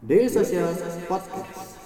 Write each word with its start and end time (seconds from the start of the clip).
Daily 0.00 0.32
Social 0.32 0.72
Podcast. 1.04 1.76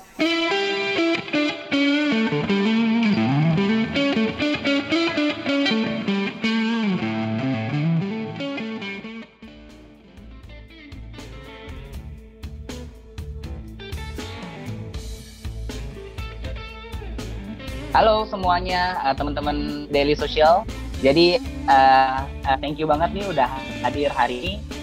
Halo 17.90 18.30
semuanya, 18.30 19.02
uh, 19.02 19.10
teman-teman 19.18 19.90
Daily 19.90 20.14
Social. 20.14 20.62
Jadi 21.02 21.42
uh, 21.66 22.22
thank 22.62 22.78
you 22.78 22.86
banget 22.86 23.10
nih 23.10 23.26
udah 23.26 23.50
hadir 23.82 24.14
hari 24.14 24.38
ini. 24.38 24.73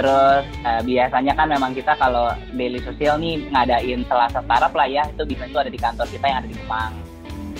Terus 0.00 0.48
uh, 0.64 0.80
biasanya 0.80 1.36
kan 1.36 1.52
memang 1.52 1.76
kita 1.76 1.92
kalau 2.00 2.32
Daily 2.56 2.80
Social 2.80 3.20
nih 3.20 3.44
ngadain 3.52 4.00
selasa 4.08 4.40
startup 4.40 4.72
lah 4.72 4.88
ya, 4.88 5.04
itu 5.12 5.28
bisa 5.28 5.44
itu 5.44 5.60
ada 5.60 5.68
di 5.68 5.76
kantor 5.76 6.08
kita 6.08 6.24
yang 6.24 6.38
ada 6.40 6.48
di 6.48 6.56
Kemang. 6.56 6.92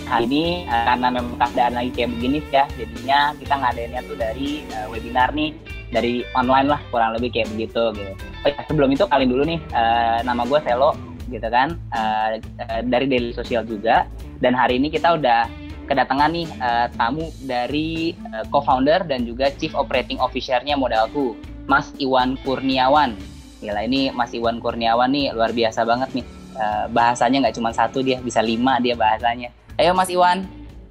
Hari 0.08 0.24
ini 0.24 0.64
uh, 0.64 0.88
karena 0.88 1.08
memang 1.20 1.36
keadaan 1.36 1.76
lagi 1.76 1.90
kayak 1.92 2.10
begini 2.16 2.40
ya, 2.48 2.64
jadinya 2.80 3.36
kita 3.36 3.54
ngadainnya 3.60 4.00
tuh 4.08 4.16
dari 4.16 4.64
uh, 4.72 4.88
webinar 4.88 5.28
nih, 5.36 5.52
dari 5.92 6.24
online 6.32 6.72
lah 6.72 6.80
kurang 6.88 7.12
lebih 7.12 7.28
kayak 7.28 7.52
begitu 7.52 7.92
gitu. 7.92 8.12
Oh 8.16 8.48
ya, 8.48 8.56
sebelum 8.64 8.88
itu 8.88 9.04
kalian 9.04 9.28
dulu 9.28 9.42
nih, 9.44 9.60
uh, 9.76 10.24
nama 10.24 10.48
gue 10.48 10.60
Selo 10.64 10.96
gitu 11.30 11.46
kan 11.46 11.78
uh, 11.94 12.42
dari 12.90 13.06
Daily 13.06 13.30
Social 13.30 13.62
juga 13.62 14.10
dan 14.42 14.56
hari 14.56 14.82
ini 14.82 14.90
kita 14.90 15.14
udah 15.14 15.46
kedatangan 15.86 16.30
nih 16.34 16.46
uh, 16.58 16.86
tamu 16.98 17.30
dari 17.46 18.18
uh, 18.34 18.42
co-founder 18.50 19.06
dan 19.06 19.22
juga 19.22 19.50
chief 19.54 19.70
operating 19.78 20.18
officer-nya 20.18 20.74
Modalku 20.74 21.38
Mas 21.66 21.92
Iwan 22.00 22.38
Kurniawan. 22.40 23.16
Gila 23.60 23.80
ini 23.84 24.08
Mas 24.14 24.32
Iwan 24.32 24.62
Kurniawan 24.62 25.12
nih 25.12 25.34
luar 25.36 25.52
biasa 25.52 25.84
banget 25.84 26.22
nih. 26.22 26.26
Uh, 26.56 26.84
bahasanya 26.92 27.48
nggak 27.48 27.56
cuma 27.56 27.70
satu 27.72 28.04
dia 28.04 28.20
bisa 28.20 28.40
lima 28.44 28.80
dia 28.80 28.96
bahasanya. 28.96 29.52
Ayo 29.76 29.92
Mas 29.96 30.08
Iwan. 30.12 30.44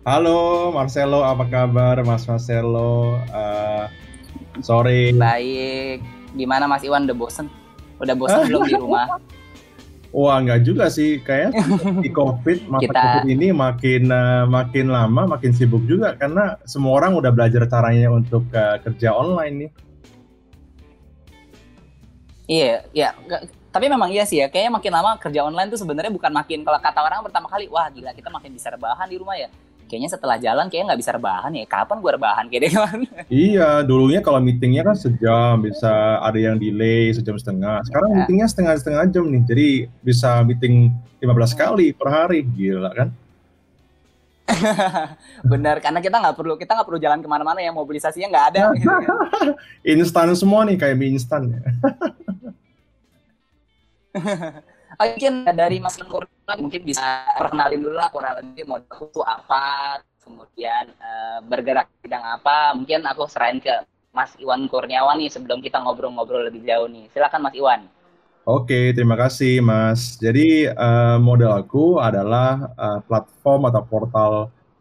Halo 0.05 0.71
Marcelo 0.73 1.21
apa 1.25 1.45
kabar? 1.45 2.01
Mas 2.05 2.25
Marcelo 2.25 3.19
uh, 3.31 3.85
sorry. 4.61 5.13
Baik. 5.13 6.01
Gimana 6.33 6.69
Mas 6.69 6.85
Iwan? 6.85 7.05
Udah 7.09 7.17
bosen? 7.17 7.47
Udah 7.99 8.15
bosen 8.15 8.49
belum 8.49 8.61
di 8.67 8.75
rumah? 8.77 9.07
Wah 10.09 10.41
nggak 10.41 10.65
juga 10.65 10.89
sih, 10.89 11.21
kayak 11.21 11.53
di 12.01 12.09
COVID 12.09 12.65
masa 12.73 12.81
Kita- 12.89 12.97
COVID 13.21 13.29
ini 13.29 13.53
makin 13.53 14.09
uh, 14.09 14.49
makin 14.49 14.89
lama 14.89 15.37
makin 15.37 15.53
sibuk 15.53 15.85
juga 15.85 16.17
karena 16.17 16.57
semua 16.65 16.97
orang 16.97 17.13
udah 17.13 17.29
belajar 17.29 17.69
caranya 17.69 18.09
untuk 18.09 18.41
uh, 18.49 18.81
kerja 18.81 19.13
online 19.13 19.55
nih. 19.65 19.69
Iya, 22.49 22.81
ya. 22.91 23.09
Nggak- 23.15 23.45
Tapi 23.69 23.85
memang 23.85 24.09
iya 24.09 24.25
sih 24.25 24.41
ya. 24.41 24.49
Kayaknya 24.49 24.73
makin 24.73 24.91
lama 24.91 25.11
kerja 25.21 25.45
online 25.45 25.69
tuh 25.69 25.77
sebenarnya 25.77 26.09
bukan 26.09 26.33
makin 26.33 26.65
kalau 26.65 26.81
kata 26.81 27.05
orang 27.05 27.21
pertama 27.21 27.45
kali, 27.45 27.69
wah 27.69 27.85
gila 27.85 28.09
kita 28.11 28.33
makin 28.33 28.49
bisa 28.49 28.73
rebahan 28.73 29.05
di 29.05 29.21
rumah 29.21 29.37
ya. 29.37 29.45
Kayaknya 29.85 30.09
setelah 30.09 30.37
jalan 30.37 30.65
kayaknya 30.69 30.93
nggak 30.93 31.01
bisa 31.01 31.11
rebahan 31.13 31.51
ya. 31.53 31.65
Kapan 31.69 31.97
gua 32.01 32.17
rebahan 32.17 32.49
kayak 32.49 32.61
deh 32.65 32.71
kan? 32.73 32.99
Iya, 33.29 33.85
dulunya 33.85 34.25
kalau 34.25 34.41
meetingnya 34.41 34.81
kan 34.81 34.97
sejam 34.97 35.61
bisa 35.61 36.17
ada 36.17 36.37
yang 36.37 36.57
delay 36.57 37.13
sejam 37.13 37.37
setengah. 37.37 37.85
Sekarang 37.85 38.09
Ya. 38.09 38.15
meetingnya 38.25 38.47
setengah 38.49 38.73
setengah 38.73 39.05
jam 39.05 39.25
nih, 39.29 39.41
jadi 39.45 39.67
bisa 40.01 40.41
meeting 40.41 40.89
15 41.21 41.53
kali 41.53 41.93
per 41.93 42.09
hari, 42.09 42.41
gila 42.41 42.89
kan? 42.89 43.13
Bener, 45.51 45.77
karena 45.79 45.99
kita 46.01 46.17
nggak 46.17 46.35
perlu 46.35 46.53
kita 46.57 46.71
nggak 46.75 46.87
perlu 46.87 46.99
jalan 46.99 47.19
ke 47.21 47.29
mana-mana 47.29 47.59
ya 47.61 47.71
mobilisasinya 47.73 48.27
nggak 48.29 48.47
ada. 48.53 48.63
gitu. 48.75 48.89
Instan 49.97 50.33
semua 50.35 50.65
nih 50.65 50.77
kayak 50.77 50.95
mie 50.97 51.13
instan. 51.15 51.49
Oh, 54.99 55.05
mungkin 55.05 55.47
dari 55.55 55.79
Mas 55.79 55.95
Lenkur 55.95 56.27
mungkin 56.59 56.81
bisa 56.83 57.23
perkenalin 57.39 57.79
dulu 57.79 57.95
lah 57.95 58.11
kurang 58.11 58.35
lebih 58.41 58.67
modal 58.67 59.07
itu 59.07 59.21
apa, 59.23 60.01
kemudian 60.19 60.91
eh, 60.91 61.39
bergerak 61.45 61.87
bidang 62.03 62.25
apa. 62.25 62.75
Mungkin 62.75 63.07
aku 63.07 63.23
serahin 63.29 63.63
ke 63.63 63.71
Mas 64.11 64.35
Iwan 64.41 64.67
Kurniawan 64.67 65.21
nih 65.21 65.31
sebelum 65.31 65.63
kita 65.63 65.79
ngobrol-ngobrol 65.79 66.51
lebih 66.51 66.65
jauh 66.67 66.89
nih. 66.91 67.07
Silakan 67.15 67.47
Mas 67.47 67.55
Iwan. 67.55 67.87
Oke, 68.49 68.97
terima 68.97 69.13
kasih 69.13 69.61
Mas. 69.61 70.17
Jadi 70.17 70.65
eh, 70.65 71.17
model 71.21 71.53
aku 71.53 72.01
adalah 72.01 72.73
eh, 72.73 72.99
platform 73.05 73.69
atau 73.69 73.81
portal 73.85 74.31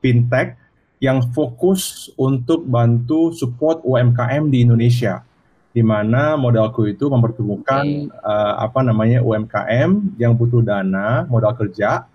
fintech 0.00 0.56
yang 1.04 1.20
fokus 1.36 2.08
untuk 2.16 2.64
bantu 2.64 3.28
support 3.36 3.84
UMKM 3.84 4.48
di 4.48 4.64
Indonesia. 4.64 5.20
Di 5.68 5.84
mana 5.84 6.40
modalku 6.40 6.88
itu 6.88 7.12
mempertemukan 7.12 8.08
eh, 8.08 8.54
apa 8.56 8.80
namanya 8.80 9.20
UMKM 9.20 10.16
yang 10.16 10.32
butuh 10.32 10.64
dana, 10.64 11.28
modal 11.28 11.52
kerja 11.52 12.08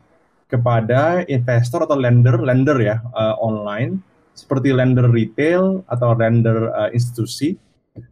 kepada 0.50 1.22
investor 1.30 1.86
atau 1.86 2.02
lender, 2.02 2.34
lender 2.42 2.82
ya 2.82 2.98
eh, 2.98 3.36
online 3.38 4.02
seperti 4.34 4.74
lender 4.74 5.06
retail 5.06 5.86
atau 5.86 6.18
lender 6.18 6.74
eh, 6.82 6.98
institusi 6.98 7.54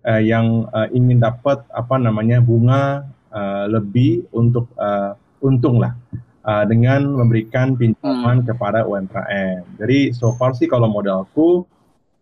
eh, 0.05 0.21
yang 0.29 0.69
eh, 0.69 0.93
ingin 0.93 1.17
dapat 1.17 1.65
apa 1.73 1.97
namanya 1.97 2.37
bunga 2.37 3.09
uh, 3.31 3.65
lebih 3.67 4.27
untuk 4.31 4.69
uh, 4.77 5.15
untung 5.41 5.81
lah 5.81 5.97
uh, 6.45 6.63
dengan 6.63 7.01
memberikan 7.07 7.73
pinjaman 7.73 8.45
kepada 8.45 8.85
UMKM. 8.85 9.79
Jadi 9.81 10.13
so 10.13 10.35
far 10.37 10.53
sih 10.53 10.69
kalau 10.69 10.85
modalku 10.87 11.65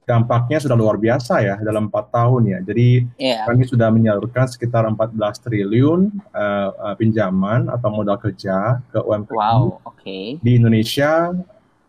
dampaknya 0.09 0.57
sudah 0.57 0.73
luar 0.73 0.97
biasa 0.97 1.37
ya 1.45 1.55
dalam 1.61 1.85
empat 1.85 2.09
tahun 2.09 2.41
ya. 2.49 2.59
Jadi 2.65 3.05
Iya. 3.21 3.45
kami 3.45 3.61
sudah 3.69 3.93
menyalurkan 3.93 4.49
sekitar 4.49 4.81
14 4.89 5.37
triliun 5.37 6.09
uh, 6.33 6.69
uh, 6.73 6.95
pinjaman 6.97 7.69
atau 7.69 7.93
modal 7.93 8.17
kerja 8.17 8.81
ke 8.89 8.97
UMKM 8.97 9.37
Wow, 9.37 9.77
oke. 9.85 10.41
di 10.41 10.51
Indonesia, 10.57 11.29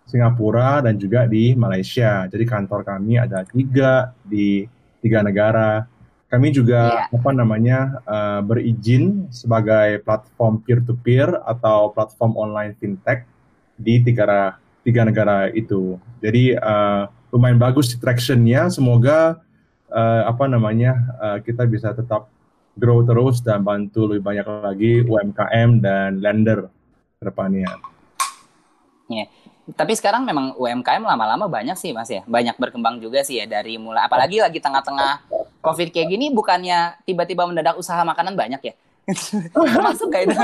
Singapura, 0.05 0.85
dan 0.85 1.01
juga 1.01 1.25
di 1.25 1.57
Malaysia. 1.57 2.29
Jadi 2.29 2.45
kantor 2.45 2.85
kami 2.85 3.17
ada 3.17 3.41
tiga 3.49 4.13
di 4.21 4.69
tiga 5.01 5.25
negara. 5.25 5.89
Kami 6.31 6.55
juga 6.55 7.11
apa 7.11 7.31
namanya 7.35 7.99
eh, 8.07 8.41
berizin 8.47 9.27
sebagai 9.35 9.99
platform 10.07 10.63
peer-to-peer 10.63 11.27
atau 11.43 11.91
platform 11.91 12.39
online 12.39 12.79
fintech 12.79 13.27
di 13.75 13.99
tiga 13.99 14.55
tiga 14.87 15.03
negara 15.03 15.51
itu. 15.51 15.99
Jadi 16.23 16.55
eh, 16.55 17.03
lumayan 17.35 17.59
bagus 17.59 17.99
tractionnya. 17.99 18.71
Semoga 18.71 19.43
eh, 19.91 20.23
apa 20.23 20.47
namanya 20.47 20.95
eh, 21.19 21.39
kita 21.43 21.67
bisa 21.67 21.91
tetap 21.91 22.31
grow 22.79 23.03
terus 23.03 23.43
dan 23.43 23.67
bantu 23.67 24.07
lebih 24.07 24.23
banyak 24.23 24.47
lagi 24.47 24.93
UMKM 25.03 25.83
dan 25.83 26.23
lender 26.23 26.71
ke 27.19 27.23
depannya. 27.27 27.75
Tapi 29.71 29.93
sekarang 29.95 30.27
memang 30.27 30.55
UMKM 30.59 31.03
lama-lama 31.03 31.47
banyak 31.47 31.75
sih 31.79 31.91
Mas 31.95 32.11
ya. 32.11 32.23
Banyak 32.27 32.59
berkembang 32.59 32.99
juga 32.99 33.23
sih 33.23 33.39
ya 33.43 33.47
dari 33.47 33.79
mulai 33.79 34.07
apalagi 34.07 34.43
lagi 34.43 34.59
tengah-tengah 34.59 35.27
Covid 35.61 35.93
kayak 35.93 36.09
gini 36.09 36.33
bukannya 36.33 37.01
tiba-tiba 37.05 37.45
mendadak 37.45 37.77
usaha 37.77 38.01
makanan 38.01 38.33
banyak 38.35 38.61
ya. 38.65 38.75
Termasuk 39.53 40.09
kayak 40.15 40.33
itu. 40.33 40.41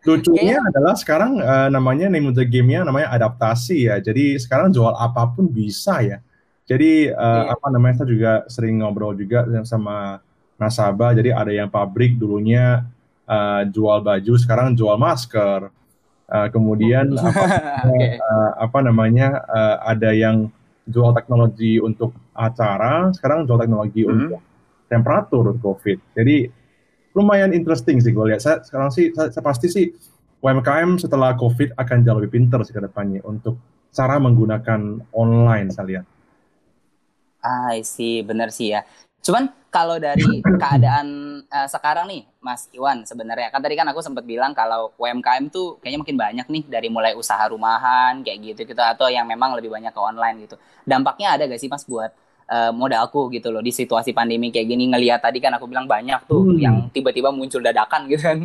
Lucunya 0.00 0.56
adalah 0.64 0.96
sekarang 0.96 1.36
eh, 1.38 1.68
namanya 1.68 2.08
name 2.08 2.32
of 2.32 2.34
the 2.34 2.42
game-nya 2.42 2.82
namanya 2.82 3.12
adaptasi 3.12 3.86
ya. 3.86 4.00
Jadi 4.00 4.40
sekarang 4.40 4.72
jual 4.72 4.96
apa 4.96 5.28
pun 5.28 5.44
bisa 5.44 6.00
ya. 6.00 6.18
Jadi 6.64 7.12
eh, 7.12 7.42
Iya. 7.44 7.52
apa 7.52 7.66
namanya 7.68 8.00
saya 8.00 8.08
juga 8.08 8.32
sering 8.48 8.80
ngobrol 8.80 9.12
juga 9.12 9.44
sama 9.68 10.24
nasabah. 10.56 11.12
Jadi 11.12 11.30
ada 11.30 11.52
yang 11.52 11.68
pabrik 11.68 12.16
dulunya 12.16 12.88
eh, 13.28 13.62
jual 13.68 14.00
baju, 14.00 14.32
sekarang 14.40 14.72
jual 14.72 14.96
masker. 14.96 15.68
Eh, 16.30 16.48
kemudian 16.48 17.10
apa, 17.20 17.44
Oke. 17.92 18.16
eh, 18.16 18.50
apa 18.56 18.78
namanya 18.80 19.44
eh, 19.52 19.76
ada 19.84 20.10
yang 20.16 20.48
jual 20.90 21.14
teknologi 21.14 21.78
untuk 21.78 22.12
acara, 22.34 23.08
sekarang 23.14 23.46
jual 23.46 23.58
teknologi 23.58 24.02
Mhm. 24.04 24.10
untuk 24.10 24.40
temperatur 24.90 25.54
COVID. 25.56 26.18
Jadi 26.18 26.50
lumayan 27.14 27.54
interesting 27.54 28.02
sih 28.02 28.10
gue 28.10 28.34
lihat. 28.34 28.42
Saya 28.42 28.62
sekarang 28.62 28.90
sih 28.90 29.14
saya, 29.14 29.30
saya 29.30 29.44
pasti 29.46 29.70
sih 29.70 29.86
UMKM 30.42 30.98
setelah 30.98 31.38
COVID 31.38 31.78
akan 31.78 31.96
jauh 32.02 32.18
lebih 32.18 32.32
pinter 32.38 32.58
sih 32.66 32.74
ke 32.74 32.82
depannya 32.82 33.22
untuk 33.22 33.58
cara 33.90 34.18
menggunakan 34.18 35.02
online 35.14 35.68
saya 35.70 35.86
lihat. 35.86 36.04
Ah, 37.40 37.72
I 37.72 37.82
see, 37.82 38.20
bener 38.20 38.52
sih 38.52 38.74
ya. 38.74 38.84
Cuman 39.20 39.48
kalau 39.68 39.96
dari 39.96 40.40
keadaan 40.62 41.29
eh, 41.50 41.68
sekarang 41.68 42.06
nih, 42.06 42.22
Mas 42.38 42.70
Iwan 42.70 43.02
sebenarnya 43.02 43.50
kan 43.50 43.60
tadi 43.60 43.74
kan 43.74 43.86
aku 43.90 44.00
sempat 44.00 44.24
bilang 44.24 44.54
kalau 44.54 44.94
UMKM 44.96 45.50
tuh 45.50 45.76
kayaknya 45.82 46.00
makin 46.00 46.16
banyak 46.16 46.46
nih 46.46 46.62
dari 46.70 46.88
mulai 46.88 47.12
usaha 47.18 47.42
rumahan 47.50 48.22
kayak 48.22 48.38
gitu 48.54 48.60
gitu 48.70 48.80
atau 48.80 49.10
yang 49.10 49.26
memang 49.26 49.52
lebih 49.58 49.68
banyak 49.68 49.90
ke 49.90 50.00
online 50.00 50.46
gitu. 50.46 50.56
Dampaknya 50.86 51.34
ada 51.34 51.44
gak 51.50 51.60
sih 51.60 51.68
Mas 51.68 51.84
buat 51.84 52.10
eh, 52.50 52.72
modalku 52.74 53.30
gitu 53.30 53.50
loh 53.54 53.62
di 53.62 53.70
situasi 53.70 54.10
pandemi 54.10 54.50
kayak 54.50 54.66
gini 54.66 54.90
ngelihat 54.90 55.22
tadi 55.22 55.38
kan 55.38 55.54
aku 55.54 55.66
bilang 55.70 55.86
banyak 55.86 56.18
tuh 56.26 56.50
Hmm. 56.50 56.58
yang 56.58 56.76
tiba-tiba 56.90 57.30
muncul 57.30 57.62
dadakan 57.62 58.10
gitu 58.10 58.22
kan. 58.22 58.38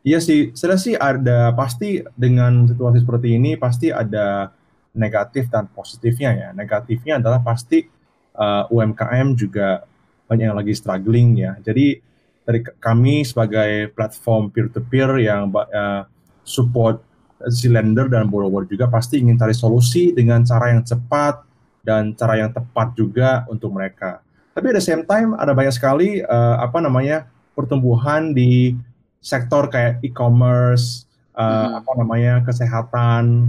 Iya 0.00 0.16
sih, 0.16 0.56
saya 0.56 0.80
sih 0.80 0.96
ada 0.96 1.52
pasti 1.52 2.00
dengan 2.16 2.64
situasi 2.64 3.04
seperti 3.04 3.36
ini 3.36 3.60
pasti 3.60 3.92
ada 3.92 4.48
negatif 4.96 5.52
dan 5.52 5.68
positifnya 5.68 6.30
ya. 6.32 6.48
Negatifnya 6.56 7.20
adalah 7.20 7.44
pasti 7.44 7.84
uh, 8.32 8.64
UMKM 8.72 9.36
juga 9.36 9.84
banyak 10.24 10.44
yang 10.48 10.56
lagi 10.56 10.72
struggling 10.72 11.44
ya. 11.44 11.52
Jadi 11.60 12.00
dari 12.44 12.60
kami 12.64 13.22
sebagai 13.22 13.92
platform 13.94 14.50
peer-to-peer 14.50 15.22
yang 15.22 15.52
uh, 15.52 16.02
support 16.42 17.04
si 17.48 17.72
lender 17.72 18.10
dan 18.10 18.28
borrower 18.28 18.68
juga 18.68 18.90
pasti 18.90 19.22
ingin 19.22 19.40
cari 19.40 19.56
solusi 19.56 20.12
dengan 20.12 20.44
cara 20.44 20.76
yang 20.76 20.84
cepat 20.84 21.40
dan 21.80 22.12
cara 22.12 22.36
yang 22.36 22.52
tepat 22.52 22.92
juga 22.92 23.48
untuk 23.48 23.72
mereka. 23.72 24.20
Tapi 24.52 24.74
at 24.74 24.76
the 24.76 24.84
same 24.84 25.06
time 25.08 25.32
ada 25.38 25.56
banyak 25.56 25.72
sekali 25.72 26.20
uh, 26.20 26.60
apa 26.60 26.84
namanya 26.84 27.30
pertumbuhan 27.56 28.36
di 28.36 28.76
sektor 29.20 29.68
kayak 29.68 30.00
e-commerce, 30.04 31.08
uh, 31.32 31.44
hmm. 31.44 31.70
apa 31.80 31.92
namanya 31.96 32.34
kesehatan, 32.44 33.48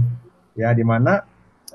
ya 0.56 0.72
di 0.72 0.84
mana 0.84 1.24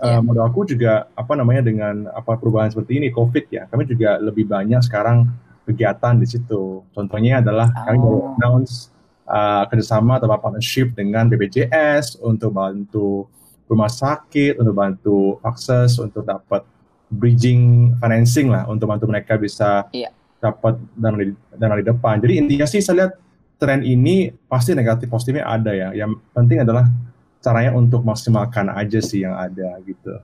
yeah. 0.01 0.17
uh, 0.17 0.21
modal 0.21 0.49
aku 0.49 0.65
juga 0.69 1.09
apa 1.13 1.33
namanya 1.33 1.65
dengan 1.65 2.09
apa 2.13 2.37
perubahan 2.37 2.69
seperti 2.69 3.01
ini 3.01 3.07
COVID 3.09 3.45
ya 3.49 3.65
kami 3.69 3.89
juga 3.89 4.21
lebih 4.21 4.45
banyak 4.45 4.81
sekarang 4.85 5.29
kegiatan 5.67 6.15
di 6.15 6.27
situ 6.27 6.87
contohnya 6.95 7.43
adalah 7.43 7.67
oh. 7.69 7.83
kami 7.83 7.97
baru 7.99 8.19
announce 8.39 8.89
uh, 9.27 9.67
kerjasama 9.67 10.17
atau 10.17 10.31
partnership 10.31 10.95
dengan 10.95 11.27
BPJS 11.27 12.23
untuk 12.23 12.55
bantu 12.55 13.27
rumah 13.67 13.91
sakit 13.91 14.55
untuk 14.57 14.73
bantu 14.73 15.37
akses 15.43 15.99
untuk 15.99 16.23
dapat 16.23 16.63
bridging 17.11 17.93
financing 17.99 18.47
lah 18.47 18.63
untuk 18.71 18.87
bantu 18.87 19.11
mereka 19.11 19.35
bisa 19.35 19.85
yeah. 19.91 20.11
dapat 20.39 20.79
dana 20.95 21.15
di, 21.19 21.35
dana 21.55 21.75
di 21.75 21.83
depan 21.83 22.23
jadi 22.23 22.33
intinya 22.39 22.67
sih 22.67 22.79
saya 22.79 22.95
lihat 23.03 23.13
tren 23.59 23.83
ini 23.83 24.31
pasti 24.47 24.71
negatif 24.71 25.11
positifnya 25.11 25.43
ada 25.43 25.75
ya 25.75 25.91
yang 25.91 26.15
penting 26.31 26.63
adalah 26.63 26.87
caranya 27.41 27.71
untuk 27.77 28.01
maksimalkan 28.03 28.67
aja 28.73 28.99
sih 28.99 29.23
yang 29.23 29.37
ada 29.37 29.77
gitu. 29.85 30.19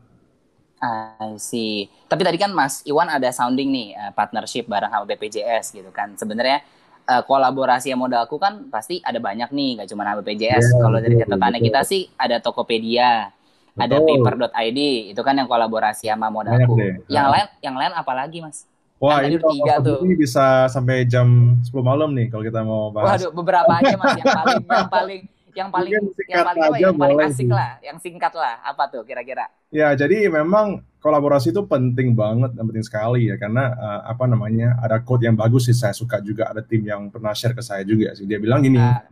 I 0.83 1.39
see. 1.39 1.87
Tapi 2.11 2.21
tadi 2.27 2.35
kan 2.35 2.51
Mas 2.51 2.83
Iwan 2.83 3.07
ada 3.07 3.31
sounding 3.31 3.71
nih 3.71 3.87
uh, 3.95 4.11
partnership 4.11 4.67
bareng 4.67 4.91
sama 4.91 5.07
BPJS 5.07 5.71
gitu 5.79 5.89
kan. 5.95 6.19
Sebenarnya 6.19 6.59
uh, 7.07 7.23
kolaborasi 7.23 7.95
yang 7.95 8.03
modalku 8.03 8.35
kan 8.35 8.67
pasti 8.67 8.99
ada 8.99 9.15
banyak 9.23 9.47
nih, 9.55 9.69
gak 9.79 9.87
cuma 9.95 10.03
sama 10.03 10.19
BPJS. 10.19 10.75
Yeah, 10.75 10.81
Kalau 10.83 10.97
dari 10.99 11.15
catatannya 11.23 11.59
kita 11.63 11.81
sih 11.87 12.11
ada 12.19 12.43
Tokopedia, 12.43 13.31
betul. 13.71 13.79
ada 13.79 13.97
paper.id, 14.03 14.79
itu 15.15 15.21
kan 15.23 15.33
yang 15.39 15.47
kolaborasi 15.47 16.11
sama 16.11 16.27
modalku. 16.27 16.75
Yang 17.07 17.25
nah. 17.25 17.31
lain 17.31 17.47
yang 17.63 17.75
lain 17.79 17.91
apa 17.95 18.11
lagi 18.11 18.43
Mas? 18.43 18.67
Wah, 19.03 19.19
kan 19.19 19.27
ini 19.27 19.37
tiga 19.39 19.83
tuh. 19.83 19.99
Ini 20.07 20.15
bisa 20.15 20.71
sampai 20.71 21.03
jam 21.03 21.59
10 21.59 21.75
malam 21.83 22.15
nih 22.15 22.31
kalau 22.31 22.43
kita 22.43 22.63
mau 22.63 22.87
bahas. 22.91 23.19
Waduh, 23.19 23.31
beberapa 23.35 23.71
aja 23.71 23.95
Mas 23.99 24.15
yang 24.19 24.31
paling 24.31 24.63
yang 24.63 24.91
paling 24.91 25.21
yang 25.53 25.69
paling 25.69 25.93
yang 26.29 26.45
paling 26.45 26.63
apa, 26.65 26.75
ya? 26.77 26.83
yang 26.89 26.97
paling 26.97 27.19
asik 27.25 27.45
sih. 27.45 27.47
lah, 27.49 27.71
yang 27.81 27.97
singkat 28.01 28.33
lah. 28.33 28.61
Apa 28.65 28.89
tuh 28.89 29.05
kira-kira? 29.05 29.49
Ya, 29.69 29.93
jadi 29.93 30.29
memang 30.29 30.81
kolaborasi 31.03 31.51
itu 31.51 31.61
penting 31.67 32.15
banget 32.15 32.55
dan 32.55 32.63
penting 32.63 32.87
sekali 32.87 33.27
ya 33.27 33.35
karena 33.35 33.75
uh, 33.75 34.01
apa 34.07 34.23
namanya 34.23 34.79
ada 34.79 35.03
quote 35.03 35.27
yang 35.27 35.35
bagus 35.35 35.67
sih 35.67 35.75
saya 35.75 35.91
suka 35.91 36.23
juga 36.23 36.47
ada 36.47 36.63
tim 36.63 36.79
yang 36.79 37.11
pernah 37.11 37.35
share 37.35 37.51
ke 37.51 37.59
saya 37.59 37.83
juga 37.83 38.15
sih 38.15 38.23
dia 38.23 38.39
bilang 38.39 38.63
gini 38.63 38.79
uh, 38.79 39.03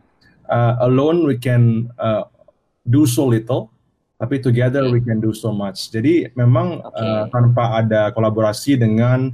uh, 0.48 0.88
alone 0.88 1.28
we 1.28 1.36
can 1.36 1.92
uh, 2.00 2.24
do 2.88 3.04
so 3.04 3.28
little 3.28 3.68
tapi 4.16 4.40
together 4.40 4.88
okay. 4.88 4.92
we 4.96 5.00
can 5.04 5.20
do 5.20 5.36
so 5.36 5.52
much 5.52 5.92
jadi 5.92 6.32
memang 6.32 6.80
okay. 6.80 7.04
uh, 7.04 7.24
tanpa 7.28 7.84
ada 7.84 8.08
kolaborasi 8.16 8.80
dengan 8.80 9.28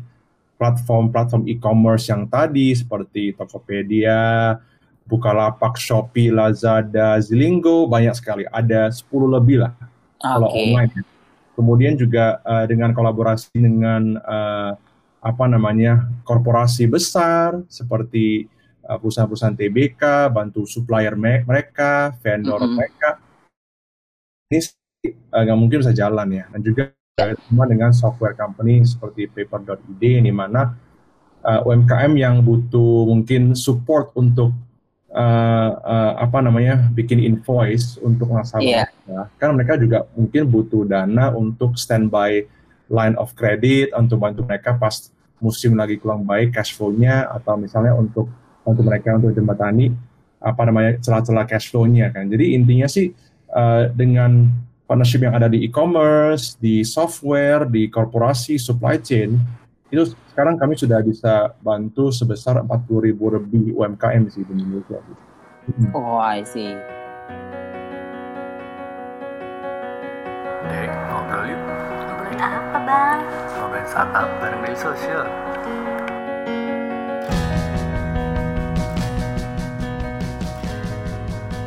platform-platform 0.58 1.46
e-commerce 1.46 2.10
yang 2.10 2.26
tadi 2.26 2.74
seperti 2.74 3.38
Tokopedia 3.38 4.58
Bukalapak, 5.08 5.80
Shopee, 5.80 6.28
Lazada, 6.28 7.16
Zilinggo 7.24 7.88
banyak 7.88 8.12
sekali. 8.12 8.44
Ada 8.44 8.92
10 8.92 9.08
lebih 9.40 9.64
lah 9.64 9.72
okay. 9.74 10.28
kalau 10.28 10.48
online. 10.52 10.92
Kemudian 11.56 11.94
juga 11.98 12.38
uh, 12.44 12.68
dengan 12.68 12.92
kolaborasi 12.94 13.56
dengan 13.56 14.20
uh, 14.22 14.76
apa 15.18 15.44
namanya 15.50 16.06
korporasi 16.22 16.86
besar 16.86 17.58
seperti 17.66 18.46
uh, 18.86 19.00
perusahaan-perusahaan 19.00 19.56
TBK, 19.58 20.30
bantu 20.30 20.68
supplier 20.68 21.18
mereka, 21.18 22.14
vendor 22.22 22.62
mm 22.62 22.68
-hmm. 22.68 22.76
mereka. 22.76 23.10
Ini 24.52 24.60
nggak 25.32 25.56
uh, 25.56 25.60
mungkin 25.60 25.78
bisa 25.82 25.96
jalan 25.96 26.28
ya. 26.30 26.44
Dan 26.52 26.60
juga 26.62 26.94
sama 27.18 27.66
dengan 27.66 27.90
software 27.90 28.38
company 28.38 28.86
seperti 28.86 29.26
paper.id 29.26 29.98
di 29.98 30.30
mana 30.30 30.78
uh, 31.42 31.66
UMKM 31.66 32.14
yang 32.14 32.46
butuh 32.46 33.08
mungkin 33.10 33.58
support 33.58 34.14
untuk 34.14 34.54
uh, 35.12 35.70
uh, 35.78 36.12
apa 36.20 36.38
namanya 36.44 36.88
bikin 36.92 37.20
invoice 37.20 37.96
untuk 38.00 38.32
nasabah, 38.32 38.88
yeah. 38.88 39.26
kan 39.40 39.56
mereka 39.56 39.80
juga 39.80 40.04
mungkin 40.12 40.42
butuh 40.48 40.84
dana 40.84 41.32
untuk 41.32 41.76
standby 41.80 42.44
line 42.88 43.16
of 43.20 43.32
credit 43.36 43.92
untuk 43.96 44.20
bantu 44.20 44.44
mereka 44.44 44.76
pas 44.76 45.12
musim 45.38 45.78
lagi 45.78 46.00
kurang 46.00 46.26
baik 46.26 46.56
cash 46.56 46.74
flow-nya 46.74 47.30
atau 47.30 47.54
misalnya 47.54 47.94
untuk 47.94 48.26
bantu 48.66 48.80
mereka 48.82 49.16
untuk 49.16 49.32
jembatani 49.32 49.94
apa 50.38 50.62
namanya 50.66 50.98
celah-celah 51.02 51.46
cash 51.46 51.70
flow-nya 51.70 52.10
kan. 52.10 52.26
Jadi 52.26 52.54
intinya 52.58 52.88
sih 52.90 53.10
uh, 53.54 53.90
dengan 53.92 54.50
partnership 54.88 55.20
yang 55.20 55.36
ada 55.36 55.52
di 55.52 55.68
e-commerce, 55.68 56.56
di 56.56 56.80
software, 56.80 57.68
di 57.68 57.92
korporasi, 57.92 58.56
supply 58.56 58.96
chain 58.98 59.36
itu 59.88 60.12
sekarang 60.32 60.60
kami 60.60 60.76
sudah 60.76 61.00
bisa 61.00 61.56
bantu 61.64 62.12
sebesar 62.12 62.60
40 62.60 63.08
ribu 63.08 63.32
lebih 63.32 63.72
UMKM 63.72 64.28
di 64.28 64.44
Indonesia. 64.44 65.00
Oh, 65.96 66.20
I 66.20 66.44
see. 66.44 66.76
Dek, 70.68 70.92
ngobrol 71.08 71.42
yuk. 71.48 71.60
Ngobrolin 72.04 72.40
apa, 72.40 72.78
Bang? 72.84 73.20
Ngobrolin 73.56 73.86
startup 73.88 74.28
bareng 74.44 74.60
media 74.60 74.76
sosial. 74.76 75.24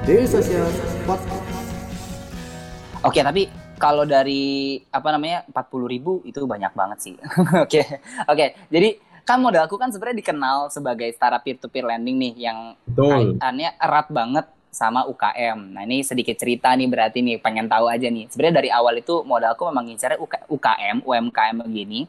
Daily 0.06 0.26
Social 0.30 0.70
Podcast. 1.10 1.70
Oke, 3.02 3.22
tapi 3.26 3.50
kalau 3.82 4.06
dari 4.06 4.78
apa 4.94 5.10
namanya 5.10 5.42
40 5.50 5.90
ribu 5.90 6.22
itu 6.22 6.38
banyak 6.46 6.72
banget 6.78 6.98
sih. 7.02 7.16
Oke, 7.18 7.42
oke. 7.58 7.66
Okay. 7.66 7.86
Okay. 8.30 8.50
Jadi 8.70 8.90
kan 9.26 9.38
modalku 9.42 9.78
kan 9.78 9.90
sebenarnya 9.90 10.22
dikenal 10.22 10.58
sebagai 10.74 11.10
startup 11.14 11.42
peer 11.42 11.58
to 11.58 11.70
peer 11.70 11.86
lending 11.86 12.18
nih 12.18 12.34
yang 12.50 12.78
Betul. 12.86 13.38
kaitannya 13.38 13.70
erat 13.78 14.08
banget 14.10 14.46
sama 14.72 15.04
UKM. 15.04 15.76
Nah 15.76 15.84
ini 15.84 16.02
sedikit 16.02 16.40
cerita 16.40 16.72
nih 16.72 16.88
berarti 16.88 17.20
nih 17.20 17.38
pengen 17.44 17.68
tahu 17.68 17.92
aja 17.92 18.08
nih. 18.08 18.32
Sebenarnya 18.32 18.56
dari 18.64 18.70
awal 18.72 19.04
itu 19.04 19.22
modalku 19.28 19.68
memang 19.68 19.92
ngincarnya 19.92 20.18
UKM, 20.48 21.04
UMKM 21.04 21.58
begini 21.68 22.08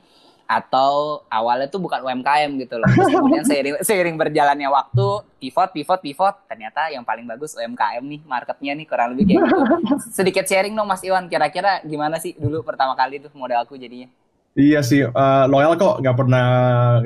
atau 0.53 1.25
awalnya 1.33 1.65
tuh 1.73 1.81
bukan 1.81 2.05
UMKM 2.05 2.51
gitu 2.61 2.77
loh. 2.77 2.85
Terus 2.93 3.09
kemudian 3.09 3.45
seiring, 3.49 3.75
seiring 3.81 4.17
berjalannya 4.21 4.69
waktu, 4.69 5.25
pivot, 5.41 5.73
pivot, 5.73 6.01
pivot, 6.05 6.35
ternyata 6.45 6.93
yang 6.93 7.01
paling 7.09 7.25
bagus 7.25 7.57
UMKM 7.57 8.05
nih, 8.05 8.21
marketnya 8.29 8.77
nih 8.77 8.85
kurang 8.85 9.17
lebih 9.17 9.33
kayak 9.33 9.41
gitu. 9.49 9.61
Sedikit 10.21 10.45
sharing 10.45 10.77
dong 10.77 10.85
Mas 10.85 11.01
Iwan, 11.01 11.25
kira-kira 11.33 11.81
gimana 11.81 12.21
sih 12.21 12.37
dulu 12.37 12.61
pertama 12.61 12.93
kali 12.93 13.17
tuh 13.25 13.33
modal 13.33 13.65
aku 13.65 13.81
jadinya? 13.81 14.13
Iya 14.53 14.85
sih, 14.85 15.01
uh, 15.01 15.45
loyal 15.49 15.81
kok, 15.81 16.05
nggak 16.05 16.17
pernah 16.21 16.47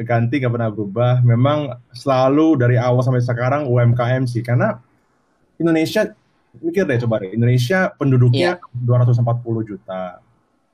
ganti, 0.03 0.43
nggak 0.43 0.51
pernah 0.51 0.71
berubah. 0.75 1.23
Memang 1.23 1.79
selalu 1.95 2.59
dari 2.59 2.75
awal 2.75 3.07
sampai 3.07 3.23
sekarang 3.23 3.71
UMKM 3.71 4.27
sih, 4.27 4.43
karena 4.43 4.83
Indonesia, 5.55 6.11
mikir 6.59 6.83
deh 6.83 6.99
coba 7.07 7.23
deh, 7.23 7.31
Indonesia 7.39 7.95
penduduknya 7.95 8.59
yeah. 8.59 9.07
240 9.07 9.23
juta 9.63 10.19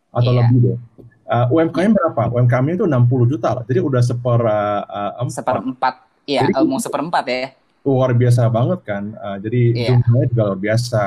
atau 0.08 0.32
yeah. 0.32 0.48
lebih 0.48 0.58
deh 0.64 0.78
Uh, 1.22 1.46
UMKM 1.54 1.92
berapa? 1.94 2.22
UMKM 2.34 2.66
itu 2.74 2.84
60 2.84 3.32
juta 3.32 3.48
lah. 3.56 3.64
Jadi 3.64 3.80
udah 3.80 4.02
seper 4.02 4.40
uh, 4.42 5.12
empat. 5.22 5.34
Seperempat. 5.38 5.94
Iya, 6.26 6.46
mau 6.62 6.78
seperempat 6.78 7.24
ya. 7.26 7.54
Luar 7.82 8.14
biasa 8.14 8.46
banget 8.46 8.80
kan. 8.86 9.14
Uh, 9.18 9.36
jadi 9.42 9.60
yeah. 9.74 9.98
jumlahnya 10.02 10.28
juga 10.30 10.42
luar 10.52 10.60
biasa. 10.60 11.02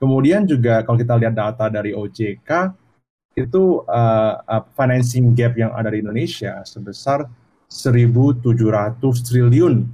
Kemudian 0.00 0.40
juga 0.48 0.80
kalau 0.86 0.96
kita 0.96 1.14
lihat 1.20 1.34
data 1.36 1.68
dari 1.68 1.92
OJK 1.92 2.72
itu 3.36 3.84
uh, 3.86 4.34
uh, 4.42 4.62
financing 4.74 5.36
gap 5.36 5.54
yang 5.54 5.70
ada 5.76 5.92
di 5.92 6.02
Indonesia 6.02 6.60
sebesar 6.66 7.28
1.700 7.70 8.42
triliun. 9.00 9.86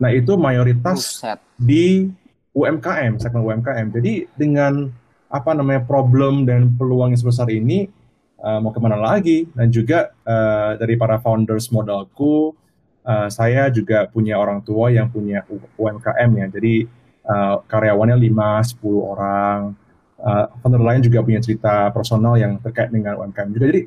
Nah 0.00 0.10
itu 0.10 0.32
mayoritas 0.40 1.20
Buset. 1.20 1.38
di 1.60 2.08
UMKM, 2.56 3.20
segmen 3.20 3.44
UMKM. 3.44 3.92
Jadi 3.92 4.24
dengan 4.38 4.88
apa 5.28 5.50
namanya 5.52 5.82
problem 5.84 6.46
dan 6.48 6.72
peluang 6.78 7.12
yang 7.12 7.20
sebesar 7.20 7.50
ini, 7.50 7.90
uh, 8.44 8.60
mau 8.60 8.70
ke 8.70 8.80
mana 8.84 9.00
lagi? 9.00 9.48
Dan 9.56 9.72
juga 9.72 10.12
uh, 10.28 10.76
dari 10.76 11.00
para 11.00 11.16
founders 11.16 11.72
modalku 11.72 12.52
uh, 13.08 13.28
saya 13.32 13.72
juga 13.72 14.04
punya 14.12 14.36
orang 14.36 14.60
tua 14.60 14.92
yang 14.92 15.08
punya 15.08 15.40
UMKM 15.80 16.30
ya. 16.36 16.46
Jadi 16.52 16.74
uh, 17.24 17.64
karyawannya 17.64 18.20
5 18.20 18.80
10 18.80 19.12
orang. 19.16 19.60
Uh, 20.24 20.48
founder 20.64 20.80
lain 20.80 21.04
juga 21.04 21.20
punya 21.20 21.36
cerita 21.42 21.92
personal 21.92 22.40
yang 22.40 22.56
terkait 22.60 22.88
dengan 22.88 23.20
UMKM 23.20 23.48
juga. 23.52 23.64
Jadi 23.68 23.82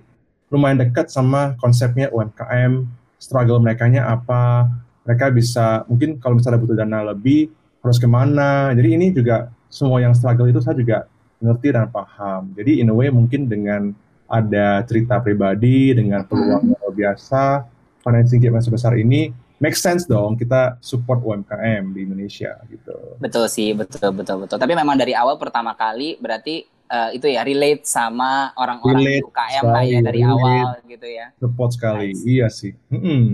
lumayan 0.53 0.79
dekat 0.85 1.09
sama 1.09 1.57
konsepnya 1.57 2.13
UMKM 2.13 2.85
struggle 3.17 3.57
mereka 3.57 3.89
nya 3.89 4.05
apa? 4.05 4.69
Mereka 5.07 5.33
bisa 5.33 5.87
mungkin 5.89 6.21
kalau 6.21 6.37
misalnya 6.37 6.59
butuh 6.61 6.77
dana 6.77 6.99
lebih 7.09 7.49
harus 7.81 7.97
ke 7.97 8.05
mana? 8.05 8.69
Jadi 8.75 8.89
ini 8.93 9.07
juga 9.09 9.49
semua 9.71 9.97
yang 10.03 10.13
struggle 10.13 10.45
itu 10.45 10.61
saya 10.61 10.77
juga 10.77 11.09
ngerti 11.41 11.73
dan 11.73 11.89
paham. 11.89 12.53
Jadi 12.53 12.85
in 12.85 12.91
a 12.91 12.95
way 12.95 13.09
mungkin 13.09 13.49
dengan 13.49 13.97
ada 14.27 14.83
cerita 14.83 15.19
pribadi 15.23 15.95
dengan 15.95 16.23
peluang 16.27 16.75
yang 16.75 16.79
luar 16.79 16.93
biasa, 16.93 17.63
financing 18.03 18.39
gap 18.43 18.59
yang 18.59 18.65
sebesar 18.65 18.93
ini, 18.99 19.31
make 19.57 19.75
sense 19.75 20.05
dong 20.05 20.37
kita 20.37 20.77
support 20.83 21.23
UMKM 21.23 21.95
di 21.95 22.05
Indonesia 22.05 22.59
gitu. 22.69 23.17
Betul 23.17 23.47
sih, 23.49 23.73
betul 23.73 24.13
betul 24.13 24.45
betul. 24.45 24.57
Tapi 24.59 24.73
memang 24.75 24.99
dari 24.99 25.17
awal 25.17 25.39
pertama 25.41 25.73
kali 25.73 26.19
berarti 26.21 26.67
uh, 26.91 27.09
itu 27.11 27.27
ya 27.27 27.41
relate 27.41 27.83
sama 27.87 28.53
orang-orang 28.55 29.23
UKM 29.23 29.63
lah 29.65 29.83
ya 29.83 29.99
dari 30.03 30.21
relate, 30.21 30.63
awal 30.63 30.71
gitu 30.85 31.07
ya. 31.07 31.25
Support 31.41 31.69
sekali, 31.73 32.13
nice. 32.13 32.23
iya 32.27 32.47
sih. 32.51 32.73
Mm 32.91 32.99
-hmm. 33.01 33.25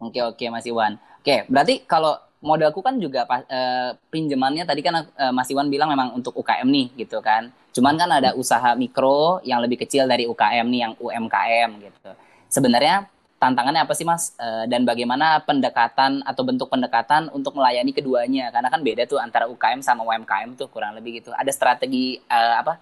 Oke 0.00 0.20
oke 0.24 0.44
Mas 0.52 0.66
Iwan. 0.66 0.96
Oke, 1.20 1.44
berarti 1.52 1.84
kalau 1.84 2.16
modalku 2.40 2.80
kan 2.80 2.96
juga 2.96 3.28
uh, 3.28 3.92
pinjamannya 4.08 4.64
tadi 4.64 4.80
kan 4.80 5.04
uh, 5.04 5.32
Mas 5.32 5.48
Iwan 5.52 5.68
bilang 5.68 5.92
memang 5.92 6.16
untuk 6.16 6.32
UKM 6.40 6.68
nih 6.68 6.86
gitu 7.04 7.20
kan. 7.20 7.52
Cuman 7.70 7.94
kan 7.94 8.10
ada 8.10 8.34
usaha 8.34 8.74
mikro 8.74 9.38
yang 9.46 9.62
lebih 9.62 9.78
kecil 9.86 10.08
dari 10.08 10.26
UKM 10.26 10.66
nih 10.66 10.80
yang 10.88 10.92
UMKM 10.98 11.70
gitu. 11.84 12.10
Sebenarnya 12.50 13.06
tantangannya 13.38 13.84
apa 13.84 13.92
sih 13.94 14.08
Mas 14.08 14.34
uh, 14.40 14.64
dan 14.66 14.88
bagaimana 14.88 15.40
pendekatan 15.44 16.24
atau 16.24 16.42
bentuk 16.42 16.68
pendekatan 16.72 17.28
untuk 17.30 17.56
melayani 17.56 17.92
keduanya 17.92 18.48
karena 18.50 18.68
kan 18.72 18.80
beda 18.80 19.04
tuh 19.04 19.20
antara 19.20 19.46
UKM 19.46 19.84
sama 19.84 20.02
UMKM 20.02 20.56
tuh 20.56 20.66
kurang 20.72 20.96
lebih 20.96 21.20
gitu. 21.20 21.30
Ada 21.36 21.52
strategi 21.52 22.18
uh, 22.26 22.56
apa? 22.64 22.80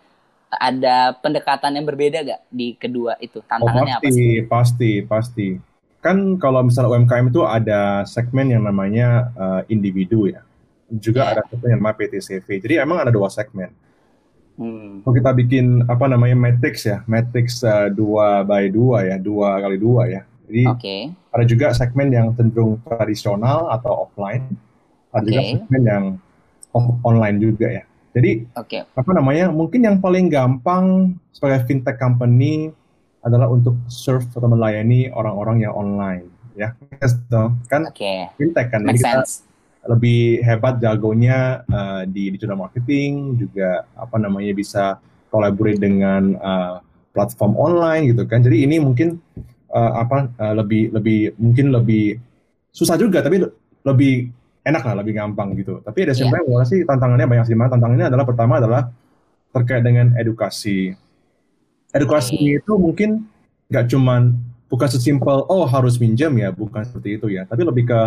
Ada 0.48 1.12
pendekatan 1.20 1.76
yang 1.76 1.84
berbeda 1.84 2.24
gak 2.24 2.40
di 2.48 2.72
kedua 2.72 3.20
itu? 3.20 3.44
Tantangannya 3.44 4.00
oh, 4.00 4.00
pasti, 4.00 4.08
apa 4.08 4.16
sih? 4.16 4.32
Pasti, 4.48 4.90
pasti 5.04 5.67
kan 5.99 6.38
kalau 6.38 6.62
misalnya 6.62 6.95
UMKM 6.95 7.26
itu 7.35 7.43
ada 7.43 8.07
segmen 8.07 8.55
yang 8.55 8.62
namanya 8.62 9.35
uh, 9.35 9.61
individu 9.67 10.31
ya, 10.31 10.47
juga 10.88 11.26
yeah. 11.26 11.33
ada 11.35 11.43
segmen 11.50 11.69
yang 11.75 11.81
namanya 11.83 11.99
PTCV. 11.99 12.47
Jadi 12.62 12.75
emang 12.78 13.02
ada 13.02 13.11
dua 13.11 13.26
segmen. 13.28 13.71
Hmm. 14.59 15.07
Kalau 15.07 15.14
kita 15.14 15.31
bikin 15.38 15.87
apa 15.87 16.11
namanya 16.11 16.35
matrix 16.35 16.87
ya, 16.87 17.07
matrix 17.07 17.62
uh, 17.62 17.90
dua 17.90 18.43
by 18.43 18.67
dua 18.71 19.07
ya, 19.07 19.17
dua 19.19 19.59
kali 19.62 19.78
dua 19.78 20.02
ya. 20.11 20.23
Jadi 20.49 20.62
okay. 20.64 21.00
ada 21.31 21.45
juga 21.45 21.67
segmen 21.76 22.09
yang 22.09 22.33
cenderung 22.35 22.81
tradisional 22.83 23.69
atau 23.69 24.09
offline, 24.09 24.49
ada 25.12 25.23
okay. 25.23 25.31
juga 25.31 25.43
segmen 25.55 25.83
yang 25.87 26.05
online 27.07 27.37
juga 27.38 27.67
ya. 27.69 27.85
Jadi 28.17 28.49
okay. 28.57 28.83
apa 28.83 29.11
namanya? 29.14 29.52
Mungkin 29.52 29.85
yang 29.85 29.97
paling 30.02 30.26
gampang 30.26 31.14
sebagai 31.31 31.69
fintech 31.69 32.00
company 32.00 32.75
adalah 33.22 33.50
untuk 33.50 33.75
serve 33.90 34.26
atau 34.30 34.46
melayani 34.46 35.10
orang-orang 35.10 35.66
yang 35.66 35.75
online 35.75 36.26
ya 36.58 36.75
kan 37.70 37.87
okay. 37.87 38.30
fintech 38.34 38.75
kan 38.75 38.82
Make 38.82 38.98
kita 38.98 39.22
sense. 39.22 39.46
lebih 39.87 40.42
hebat 40.42 40.82
jagonya 40.82 41.62
uh, 41.70 42.02
di 42.02 42.34
digital 42.34 42.58
marketing 42.58 43.38
juga 43.38 43.87
apa 43.94 44.18
namanya 44.18 44.52
bisa 44.54 44.84
collaborate 45.30 45.78
dengan 45.78 46.34
uh, 46.42 46.82
platform 47.14 47.54
online 47.54 48.10
gitu 48.10 48.26
kan 48.26 48.42
jadi 48.42 48.66
ini 48.66 48.82
mungkin 48.82 49.22
uh, 49.70 50.02
apa 50.02 50.34
uh, 50.34 50.54
lebih 50.58 50.90
lebih 50.90 51.38
mungkin 51.38 51.70
lebih 51.70 52.18
susah 52.75 52.98
juga 52.98 53.22
tapi 53.22 53.38
lebih 53.87 54.14
enak 54.66 54.82
lah 54.82 54.94
lebih 55.00 55.14
gampang 55.14 55.54
gitu 55.54 55.78
tapi 55.87 56.04
ada 56.04 56.12
yeah. 56.12 56.26
sebenarnya 56.26 56.66
sih 56.66 56.82
tantangannya 56.82 57.26
banyak 57.30 57.46
sih 57.46 57.56
tantangannya 57.56 58.06
adalah 58.10 58.25
pertama 58.26 58.58
adalah 58.58 58.82
terkait 59.54 59.80
dengan 59.87 60.12
edukasi 60.18 60.92
edukasi 61.92 62.37
okay. 62.37 62.59
itu 62.61 62.73
mungkin 62.76 63.11
nggak 63.68 63.87
cuman 63.92 64.37
bukan 64.68 64.88
sesimpel 64.88 65.49
oh 65.49 65.64
harus 65.64 65.97
minjem 65.97 66.33
ya 66.37 66.52
bukan 66.52 66.85
seperti 66.85 67.16
itu 67.21 67.26
ya. 67.33 67.49
Tapi 67.49 67.64
lebih 67.64 67.88
ke 67.88 68.00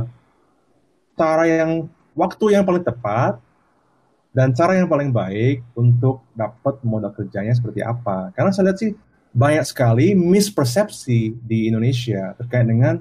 cara 1.17 1.43
yang 1.45 1.89
waktu 2.13 2.57
yang 2.57 2.63
paling 2.65 2.85
tepat 2.85 3.41
dan 4.31 4.55
cara 4.55 4.79
yang 4.79 4.87
paling 4.87 5.11
baik 5.11 5.59
untuk 5.75 6.23
dapat 6.37 6.79
modal 6.85 7.11
kerjanya 7.11 7.51
seperti 7.51 7.83
apa. 7.83 8.31
Karena 8.31 8.53
saya 8.55 8.71
lihat 8.71 8.79
sih 8.79 8.91
banyak 9.31 9.65
sekali 9.67 10.11
mispersepsi 10.15 11.35
di 11.39 11.71
Indonesia 11.71 12.35
terkait 12.39 12.67
dengan 12.67 12.99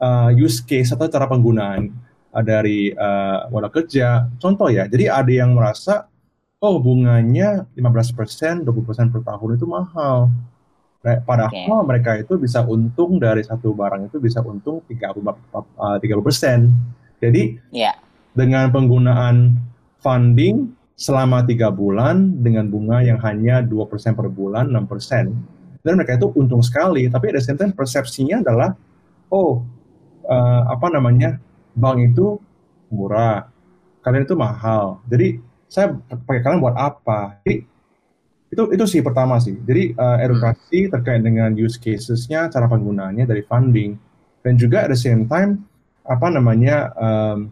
uh, 0.00 0.30
use 0.32 0.60
case 0.64 0.92
atau 0.92 1.08
cara 1.08 1.28
penggunaan 1.28 1.92
uh, 2.32 2.44
dari 2.44 2.94
uh, 2.96 3.48
modal 3.52 3.72
kerja. 3.72 4.30
Contoh 4.40 4.72
ya 4.72 4.88
jadi 4.88 5.12
ada 5.12 5.32
yang 5.32 5.52
merasa 5.52 6.08
oh 6.64 6.80
bunganya 6.80 7.68
15%, 7.76 8.64
20% 8.64 9.12
per 9.12 9.20
tahun 9.20 9.50
itu 9.60 9.66
mahal. 9.68 10.32
Padahal 11.04 11.52
okay. 11.52 11.68
mereka 11.84 12.10
itu 12.16 12.40
bisa 12.40 12.64
untung 12.64 13.20
dari 13.20 13.44
satu 13.44 13.76
barang 13.76 14.08
itu 14.08 14.16
bisa 14.16 14.40
untung 14.40 14.80
30 14.88 15.20
uh, 15.52 16.22
persen. 16.24 16.72
Jadi 17.20 17.60
yeah. 17.68 17.92
dengan 18.32 18.72
penggunaan 18.72 19.60
funding 20.00 20.72
selama 20.96 21.44
tiga 21.44 21.68
bulan 21.68 22.40
dengan 22.40 22.72
bunga 22.72 23.04
yang 23.04 23.20
hanya 23.20 23.60
dua 23.60 23.84
persen 23.84 24.16
per 24.16 24.32
bulan, 24.32 24.72
6 24.72 24.88
persen, 24.88 25.36
dan 25.84 26.00
mereka 26.00 26.16
itu 26.16 26.32
untung 26.32 26.64
sekali. 26.64 27.04
Tapi 27.12 27.36
ada 27.36 27.44
same 27.44 27.60
time 27.60 27.76
persepsinya 27.76 28.40
adalah, 28.40 28.72
oh 29.28 29.60
uh, 30.24 30.62
apa 30.72 30.88
namanya 30.88 31.36
bank 31.76 32.16
itu 32.16 32.40
murah, 32.88 33.44
kalian 34.00 34.24
itu 34.24 34.36
mahal. 34.38 35.04
Jadi 35.12 35.36
saya 35.74 35.90
pakai 36.06 36.46
kalian 36.46 36.62
buat 36.62 36.78
apa? 36.78 37.42
Jadi 37.42 37.66
itu 38.54 38.62
itu 38.70 38.84
sih 38.86 39.02
pertama 39.02 39.42
sih. 39.42 39.58
Jadi 39.58 39.98
uh, 39.98 40.22
edukasi 40.22 40.86
hmm. 40.86 40.90
terkait 40.94 41.20
dengan 41.26 41.50
use 41.58 41.82
casesnya, 41.82 42.46
cara 42.46 42.70
penggunaannya 42.70 43.26
dari 43.26 43.42
funding 43.42 43.98
dan 44.46 44.54
juga 44.54 44.86
at 44.86 44.94
the 44.94 44.98
same 44.98 45.26
time 45.26 45.66
apa 46.06 46.30
namanya 46.30 46.94
um, 46.94 47.50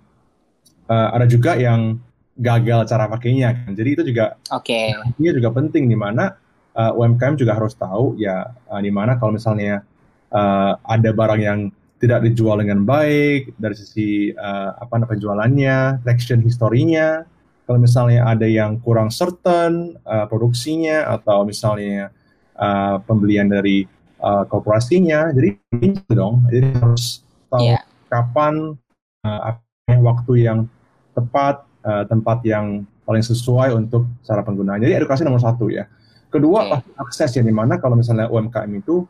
uh, 0.86 1.08
ada 1.18 1.26
juga 1.26 1.58
yang 1.58 1.98
gagal 2.38 2.86
cara 2.86 3.10
pakainya 3.10 3.50
kan. 3.58 3.74
Jadi 3.74 3.88
itu 3.98 4.02
juga 4.14 4.38
Oke. 4.54 4.94
Okay. 4.94 5.18
Ini 5.18 5.34
juga 5.34 5.50
penting 5.50 5.90
di 5.90 5.98
mana 5.98 6.38
uh, 6.78 6.94
UMKM 6.94 7.34
juga 7.34 7.58
harus 7.58 7.74
tahu 7.74 8.14
ya 8.22 8.54
uh, 8.70 8.78
di 8.78 8.94
mana 8.94 9.18
kalau 9.18 9.34
misalnya 9.34 9.82
uh, 10.30 10.78
ada 10.86 11.10
barang 11.10 11.42
yang 11.42 11.58
tidak 11.98 12.22
dijual 12.26 12.58
dengan 12.58 12.82
baik 12.82 13.54
dari 13.58 13.74
sisi 13.78 14.34
uh, 14.34 14.74
apa 14.78 15.06
penjualannya, 15.06 16.02
traction 16.02 16.42
historinya, 16.42 17.22
kalau 17.62 17.78
misalnya 17.78 18.26
ada 18.26 18.44
yang 18.44 18.82
kurang 18.82 19.08
certain 19.14 19.94
uh, 20.02 20.26
produksinya 20.26 21.06
atau 21.14 21.46
misalnya 21.46 22.10
uh, 22.58 22.98
pembelian 23.06 23.46
dari 23.46 23.86
uh, 24.18 24.44
korporasinya, 24.50 25.30
jadi 25.30 25.56
itu 25.78 26.12
dong. 26.12 26.42
Jadi 26.50 26.74
harus 26.78 27.22
tahu 27.46 27.70
yeah. 27.70 27.82
kapan 28.10 28.74
uh, 29.22 29.54
waktu 30.02 30.32
yang 30.42 30.66
tepat, 31.14 31.62
uh, 31.86 32.02
tempat 32.10 32.42
yang 32.42 32.82
paling 33.06 33.22
sesuai 33.22 33.74
untuk 33.74 34.10
cara 34.26 34.42
penggunaan. 34.42 34.82
Jadi 34.82 34.98
edukasi 34.98 35.22
nomor 35.22 35.42
satu 35.42 35.70
ya. 35.70 35.86
Kedua 36.32 36.80
okay. 36.80 36.96
akses 36.96 37.36
ya 37.36 37.42
di 37.44 37.52
mana 37.52 37.76
kalau 37.76 37.94
misalnya 37.94 38.26
UMKM 38.32 38.72
itu 38.72 39.04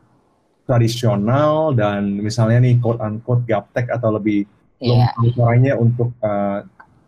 tradisional 0.67 1.71
dan 1.75 2.19
misalnya 2.19 2.63
nih 2.63 2.79
quote 2.79 2.99
unquote 2.99 3.43
gaptek 3.47 3.87
atau 3.91 4.15
lebih 4.15 4.43
yeah. 4.79 5.11
belum 5.19 5.79
untuk 5.79 6.11
uh, 6.19 6.67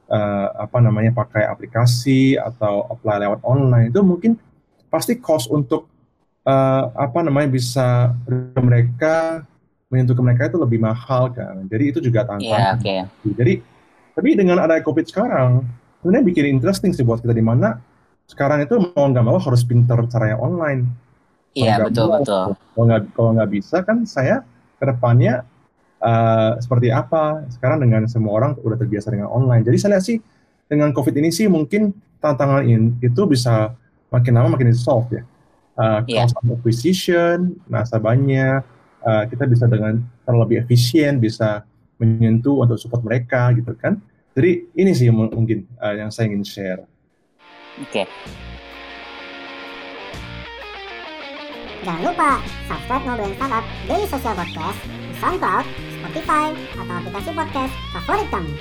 uh, 0.10 0.48
apa 0.58 0.78
namanya 0.82 1.12
pakai 1.14 1.46
aplikasi 1.46 2.38
atau 2.38 2.86
apply 2.90 3.26
lewat 3.26 3.40
online 3.46 3.90
itu 3.90 4.02
mungkin 4.06 4.38
pasti 4.90 5.18
cost 5.20 5.50
untuk 5.52 5.90
uh, 6.46 6.84
apa 6.94 7.20
namanya 7.26 7.50
bisa 7.52 8.14
mereka 8.58 9.44
menyentuh 9.90 10.18
ke 10.18 10.24
mereka 10.26 10.42
itu 10.50 10.58
lebih 10.58 10.80
mahal 10.82 11.30
kan. 11.34 11.66
Jadi 11.70 11.84
itu 11.94 12.00
juga 12.02 12.26
tantangan. 12.26 12.82
Yeah, 12.82 13.08
okay. 13.08 13.32
Jadi 13.36 13.54
tapi 14.16 14.30
dengan 14.34 14.64
ada 14.64 14.80
COVID 14.80 15.06
sekarang 15.12 15.68
sebenarnya 16.00 16.26
bikin 16.26 16.46
interesting 16.58 16.96
sih 16.96 17.04
buat 17.04 17.20
kita 17.20 17.36
di 17.36 17.44
mana 17.44 17.82
sekarang 18.26 18.66
itu 18.66 18.78
mau 18.94 19.06
nggak 19.10 19.26
mau 19.26 19.38
harus 19.38 19.62
pinter 19.62 19.98
caranya 20.10 20.38
online. 20.42 20.90
Iya 21.56 21.66
yeah, 21.66 21.78
betul 21.88 22.06
mau, 22.10 22.20
betul. 22.22 22.46
Kalau 22.56 22.84
nggak 22.88 23.02
kalau 23.14 23.30
nggak 23.38 23.52
bisa 23.52 23.78
kan 23.86 23.98
saya 24.08 24.42
ke 24.76 24.84
depannya 24.86 25.46
uh, 26.06 26.62
seperti 26.62 26.94
apa 26.94 27.50
sekarang 27.50 27.82
dengan 27.82 28.06
semua 28.06 28.38
orang 28.38 28.54
udah 28.62 28.78
terbiasa 28.78 29.10
dengan 29.10 29.34
online. 29.34 29.66
Jadi 29.66 29.78
saya 29.82 29.98
lihat 29.98 30.06
sih 30.06 30.22
dengan 30.70 30.94
COVID 30.94 31.16
ini 31.18 31.34
sih 31.34 31.50
mungkin 31.50 31.90
tantangan 32.22 32.62
ini 32.66 32.94
itu 33.02 33.22
bisa 33.26 33.74
makin 34.14 34.38
lama 34.38 34.54
makin 34.54 34.70
di 34.70 34.78
solve 34.78 35.10
ya. 35.10 35.24
Uh, 35.76 36.00
yeah. 36.08 36.24
Cost 36.24 36.40
of 36.40 36.48
acquisition, 36.56 37.60
nasabahnya, 37.68 38.64
uh, 39.04 39.24
kita 39.28 39.44
bisa 39.44 39.68
dengan 39.68 40.00
terlebih 40.24 40.64
efisien 40.64 41.20
bisa 41.20 41.68
menyentuh 42.00 42.64
untuk 42.64 42.80
support 42.80 43.04
mereka 43.04 43.52
gitu 43.52 43.76
kan. 43.76 44.00
Jadi 44.36 44.68
ini 44.76 44.92
sih 44.96 45.12
mungkin 45.12 45.68
uh, 45.80 45.96
yang 45.96 46.12
saya 46.12 46.32
ingin 46.32 46.44
share. 46.48 46.82
Oke. 47.84 48.04
Okay. 48.04 48.08
Jangan 51.86 52.02
lupa 52.02 52.42
subscribe 52.66 53.04
Ngobrolin 53.06 53.36
Startup 53.38 53.66
Daily 53.86 54.08
Social 54.10 54.34
Podcast 54.34 54.80
di 54.90 55.14
SoundCloud, 55.22 55.66
Spotify, 56.06 56.54
atau 56.78 56.96
aplikasi 57.02 57.30
podcast 57.34 57.74
favorit 57.90 58.30
kamu. 58.30 58.54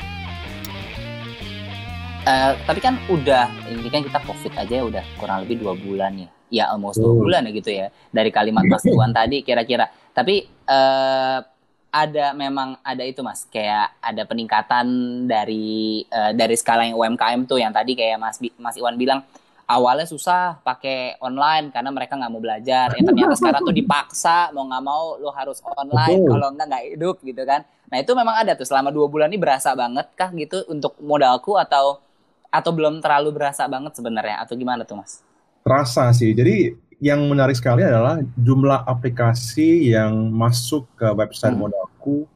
Uh, 2.24 2.56
tapi 2.64 2.80
kan 2.80 2.96
udah 3.12 3.52
ini 3.68 3.84
kan 3.92 4.00
kita 4.00 4.16
covid 4.24 4.48
aja 4.56 4.80
ya 4.80 4.84
udah 4.88 5.04
kurang 5.20 5.44
lebih 5.44 5.60
dua 5.60 5.76
bulan 5.76 6.16
ya. 6.16 6.28
Ya 6.48 6.64
almost 6.72 7.04
dua 7.04 7.12
bulan 7.12 7.44
ya 7.44 7.52
gitu 7.52 7.68
ya. 7.68 7.92
Dari 8.08 8.32
kalimat 8.32 8.64
Mas 8.64 8.80
Tuan 8.80 9.12
tadi 9.12 9.44
kira-kira. 9.44 9.92
Tapi 10.16 10.48
uh, 10.64 11.44
ada 11.92 12.32
memang 12.32 12.80
ada 12.80 13.04
itu 13.04 13.20
mas. 13.20 13.44
Kayak 13.52 13.92
ada 14.00 14.24
peningkatan 14.24 14.86
dari 15.28 16.00
uh, 16.08 16.32
dari 16.32 16.56
skala 16.56 16.88
yang 16.88 16.96
UMKM 16.96 17.44
tuh. 17.44 17.60
Yang 17.60 17.76
tadi 17.76 17.92
kayak 17.92 18.16
Mas 18.16 18.40
Mas 18.56 18.80
Iwan 18.80 18.96
bilang 18.96 19.20
awalnya 19.64 20.04
susah 20.04 20.60
pakai 20.60 21.16
online 21.20 21.72
karena 21.72 21.90
mereka 21.90 22.16
nggak 22.16 22.32
mau 22.32 22.42
belajar. 22.42 22.92
Ya 22.96 23.02
ternyata 23.02 23.34
sekarang 23.36 23.64
tuh 23.64 23.76
dipaksa 23.76 24.52
mau 24.52 24.64
nggak 24.68 24.84
mau 24.84 25.16
lo 25.16 25.30
harus 25.32 25.60
online 25.64 26.20
kalau 26.24 26.46
nggak 26.52 26.66
nggak 26.68 26.84
hidup 26.96 27.16
gitu 27.24 27.42
kan. 27.44 27.64
Nah 27.88 27.96
itu 28.00 28.12
memang 28.12 28.36
ada 28.36 28.52
tuh 28.56 28.68
selama 28.68 28.92
dua 28.92 29.06
bulan 29.08 29.28
ini 29.32 29.40
berasa 29.40 29.72
banget 29.72 30.06
kah 30.16 30.30
gitu 30.32 30.64
untuk 30.68 30.96
modalku 31.00 31.56
atau 31.56 32.00
atau 32.48 32.70
belum 32.70 33.02
terlalu 33.02 33.34
berasa 33.34 33.66
banget 33.66 33.98
sebenarnya 33.98 34.46
atau 34.46 34.54
gimana 34.54 34.86
tuh 34.86 35.00
mas? 35.02 35.24
Terasa 35.66 36.12
sih. 36.14 36.30
Jadi 36.36 36.76
yang 37.02 37.26
menarik 37.26 37.58
sekali 37.58 37.82
adalah 37.82 38.22
jumlah 38.38 38.86
aplikasi 38.86 39.90
yang 39.90 40.30
masuk 40.30 40.86
ke 40.94 41.08
website 41.12 41.52
Hmm. 41.56 41.66
modalku 41.66 42.28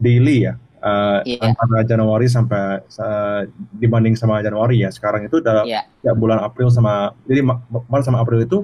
daily 0.00 0.48
ya. 0.48 0.54
Uh, 0.86 1.18
Iya. 1.26 1.50
antara 1.50 1.82
Januari 1.82 2.30
sampai 2.30 2.78
uh, 2.78 3.42
dibanding 3.74 4.14
sama 4.14 4.38
Januari 4.38 4.86
ya 4.86 4.90
sekarang 4.94 5.26
itu 5.26 5.42
udah 5.42 5.66
Iya. 5.66 5.82
ya 5.82 6.12
bulan 6.14 6.38
April 6.38 6.70
sama 6.70 7.10
jadi 7.26 7.42
Maret 7.90 8.06
sama 8.06 8.22
April 8.22 8.46
itu 8.46 8.62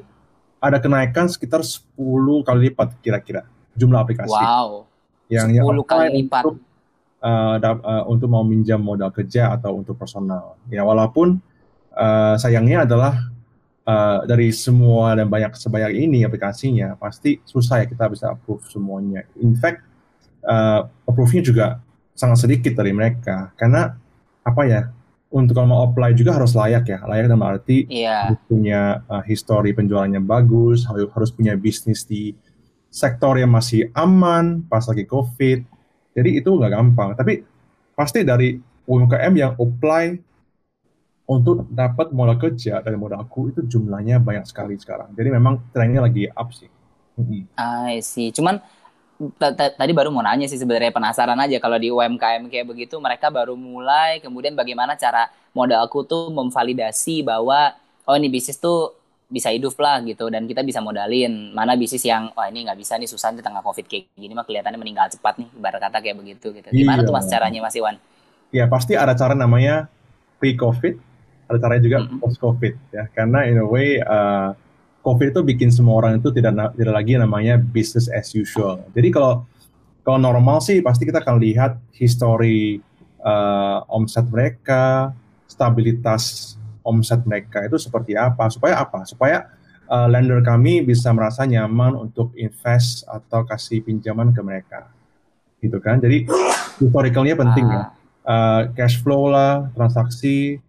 ada 0.63 0.79
kenaikan 0.79 1.27
sekitar 1.27 1.67
10 1.67 1.99
kali 2.47 2.71
lipat 2.71 2.95
kira-kira 3.03 3.43
jumlah 3.75 3.99
aplikasi 4.07 4.31
Wow. 4.39 4.87
yang 5.27 5.51
10 5.51 5.59
yang 5.59 5.67
kali 5.83 6.07
lipat. 6.23 6.43
untuk 6.47 6.57
uh, 7.27 7.57
uh, 7.59 8.05
untuk 8.07 8.29
mau 8.31 8.47
minjam 8.47 8.79
modal 8.79 9.11
kerja 9.11 9.51
atau 9.59 9.83
untuk 9.83 9.99
personal. 9.99 10.55
Ya 10.71 10.87
walaupun 10.87 11.43
uh, 11.99 12.35
sayangnya 12.39 12.87
adalah 12.87 13.19
uh, 13.83 14.23
dari 14.31 14.55
semua 14.55 15.19
dan 15.19 15.27
banyak 15.27 15.59
sebanyak 15.59 15.99
ini 15.99 16.23
aplikasinya 16.23 16.95
pasti 17.03 17.43
susah 17.43 17.83
ya 17.83 17.87
kita 17.91 18.07
bisa 18.07 18.31
approve 18.31 18.63
semuanya. 18.71 19.27
In 19.43 19.59
fact 19.59 19.83
uh, 20.47 20.87
approve-nya 21.07 21.43
juga 21.43 21.67
sangat 22.13 22.45
sedikit 22.45 22.77
dari 22.77 22.93
mereka 22.93 23.51
karena 23.57 23.97
apa 24.43 24.63
ya 24.69 24.83
untuk 25.33 25.57
kalau 25.57 25.69
mau 25.73 25.81
apply 25.89 26.13
juga 26.13 26.37
harus 26.37 26.53
layak 26.53 26.85
ya 26.85 26.99
layak 27.09 27.33
dalam 27.33 27.41
arti 27.41 27.89
harus 28.29 28.41
punya 28.45 29.01
uh, 29.09 29.25
histori 29.25 29.73
penjualannya 29.73 30.21
bagus, 30.21 30.85
harus, 30.85 31.09
harus 31.09 31.31
punya 31.33 31.57
bisnis 31.57 32.05
di 32.05 32.37
sektor 32.93 33.41
yang 33.41 33.49
masih 33.49 33.89
aman 33.97 34.61
pas 34.69 34.85
lagi 34.85 35.09
COVID. 35.09 35.65
Jadi 36.13 36.31
itu 36.37 36.53
nggak 36.53 36.73
gampang. 36.77 37.17
Tapi 37.17 37.41
pasti 37.97 38.21
dari 38.21 38.61
UMKM 38.85 39.33
yang 39.33 39.53
apply 39.57 40.21
untuk 41.33 41.65
dapat 41.73 42.13
modal 42.13 42.37
kerja 42.37 42.85
dari 42.85 43.01
modalku 43.01 43.49
itu 43.49 43.65
jumlahnya 43.65 44.21
banyak 44.21 44.45
sekali 44.45 44.77
sekarang. 44.77 45.17
Jadi 45.17 45.29
memang 45.33 45.73
trennya 45.73 46.05
lagi 46.05 46.29
up 46.29 46.53
sih. 46.53 46.69
I 47.57 48.05
see. 48.05 48.29
Cuman 48.29 48.61
tadi 49.77 49.93
baru 49.93 50.09
mau 50.11 50.25
nanya 50.25 50.49
sih 50.49 50.59
sebenarnya 50.59 50.91
penasaran 50.91 51.39
aja 51.39 51.59
kalau 51.59 51.77
di 51.77 51.91
UMKM 51.91 52.49
kayak 52.49 52.67
begitu 52.67 52.99
mereka 52.99 53.29
baru 53.29 53.55
mulai 53.55 54.19
kemudian 54.19 54.57
bagaimana 54.57 54.97
cara 54.97 55.29
modalku 55.53 56.03
tuh 56.03 56.33
memvalidasi 56.33 57.23
bahwa 57.23 57.77
oh 58.03 58.15
ini 58.17 58.27
bisnis 58.27 58.57
tuh 58.57 58.95
bisa 59.29 59.49
hidup 59.49 59.73
lah 59.81 60.05
gitu 60.05 60.29
dan 60.29 60.45
kita 60.45 60.61
bisa 60.61 60.85
modalin 60.85 61.57
mana 61.57 61.73
bisnis 61.73 62.05
yang 62.05 62.29
wah 62.37 62.53
ini 62.53 62.69
nggak 62.69 62.77
bisa 62.77 63.01
nih 63.01 63.09
susah 63.09 63.33
di 63.33 63.41
tengah 63.41 63.65
covid 63.65 63.89
kayak 63.89 64.13
gini 64.13 64.37
mah 64.37 64.45
kelihatannya 64.45 64.77
meninggal 64.77 65.09
cepat 65.09 65.41
nih 65.41 65.49
ibarat 65.57 65.81
kata 65.81 65.99
kayak 66.05 66.17
begitu 66.21 66.53
gitu 66.53 66.69
gimana 66.69 67.01
Iya. 67.01 67.09
tuh 67.09 67.15
mas 67.17 67.27
caranya 67.29 67.61
mas 67.61 67.77
Iwan 67.77 67.97
Ya 68.53 68.69
pasti 68.69 68.93
ada 68.93 69.17
cara 69.17 69.33
namanya 69.33 69.89
pre-COVID, 70.37 71.01
ada 71.49 71.57
caranya 71.57 71.81
juga 71.81 71.99
Mm-mm. 72.05 72.21
post-COVID 72.21 72.75
ya. 72.93 73.09
Karena 73.17 73.49
in 73.49 73.57
a 73.57 73.65
way 73.65 73.97
uh, 73.97 74.53
COVID 75.03 75.35
itu 75.35 75.41
bikin 75.43 75.69
semua 75.75 75.99
orang 75.99 76.23
itu 76.23 76.31
tidak 76.31 76.79
tidak 76.79 76.95
lagi 76.95 77.19
namanya 77.19 77.59
business 77.59 78.07
as 78.07 78.31
usual. 78.33 78.87
Jadi 78.95 79.11
kalau 79.11 79.43
kalau 80.07 80.19
normal 80.19 80.63
sih 80.63 80.79
pasti 80.79 81.07
kita 81.07 81.23
akan 81.23 81.43
lihat 81.43 81.79
histori 81.95 82.79
uh, 83.23 83.83
omset 83.91 84.27
mereka, 84.31 85.11
stabilitas 85.51 86.55
omset 86.87 87.23
mereka 87.27 87.67
itu 87.67 87.79
seperti 87.83 88.15
apa. 88.15 88.47
Supaya 88.51 88.83
apa? 88.83 89.03
Supaya 89.03 89.51
uh, 89.91 90.07
lender 90.07 90.43
kami 90.43 90.87
bisa 90.87 91.11
merasa 91.11 91.47
nyaman 91.47 91.99
untuk 91.99 92.31
invest 92.39 93.03
atau 93.11 93.43
kasih 93.43 93.83
pinjaman 93.83 94.31
ke 94.31 94.41
mereka. 94.43 94.91
Gitu 95.59 95.79
kan. 95.83 95.99
Jadi 95.99 96.31
historicalnya 96.79 97.35
penting 97.39 97.67
ya 97.67 97.85
Ah, 98.23 98.31
uh, 98.31 98.63
cash 98.79 99.03
flow 99.03 99.27
lah, 99.27 99.67
transaksi, 99.75 100.63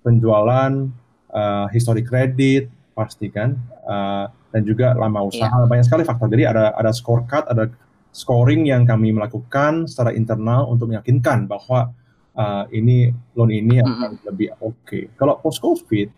penjualan, 0.00 0.88
uh, 1.28 1.68
histori 1.68 2.00
kredit, 2.00 2.72
pasti 2.96 3.28
kan, 3.28 3.52
uh, 3.84 4.24
dan 4.48 4.62
juga 4.64 4.96
lama 4.96 5.28
usaha, 5.28 5.52
banyak 5.68 5.84
sekali 5.84 6.02
faktor. 6.08 6.32
Jadi 6.32 6.48
ada 6.48 6.72
ada 6.72 6.88
scorecard, 6.96 7.44
ada 7.52 7.68
scoring 8.16 8.64
yang 8.64 8.88
kami 8.88 9.12
melakukan 9.12 9.84
secara 9.84 10.16
internal 10.16 10.72
untuk 10.72 10.88
meyakinkan 10.88 11.44
bahwa 11.44 11.92
uh, 12.32 12.64
ini 12.72 13.12
loan 13.36 13.52
ini 13.52 13.84
akan 13.84 14.16
lebih 14.24 14.56
oke. 14.64 15.12
Kalau 15.20 15.36
post 15.44 15.60
covid 15.60 16.08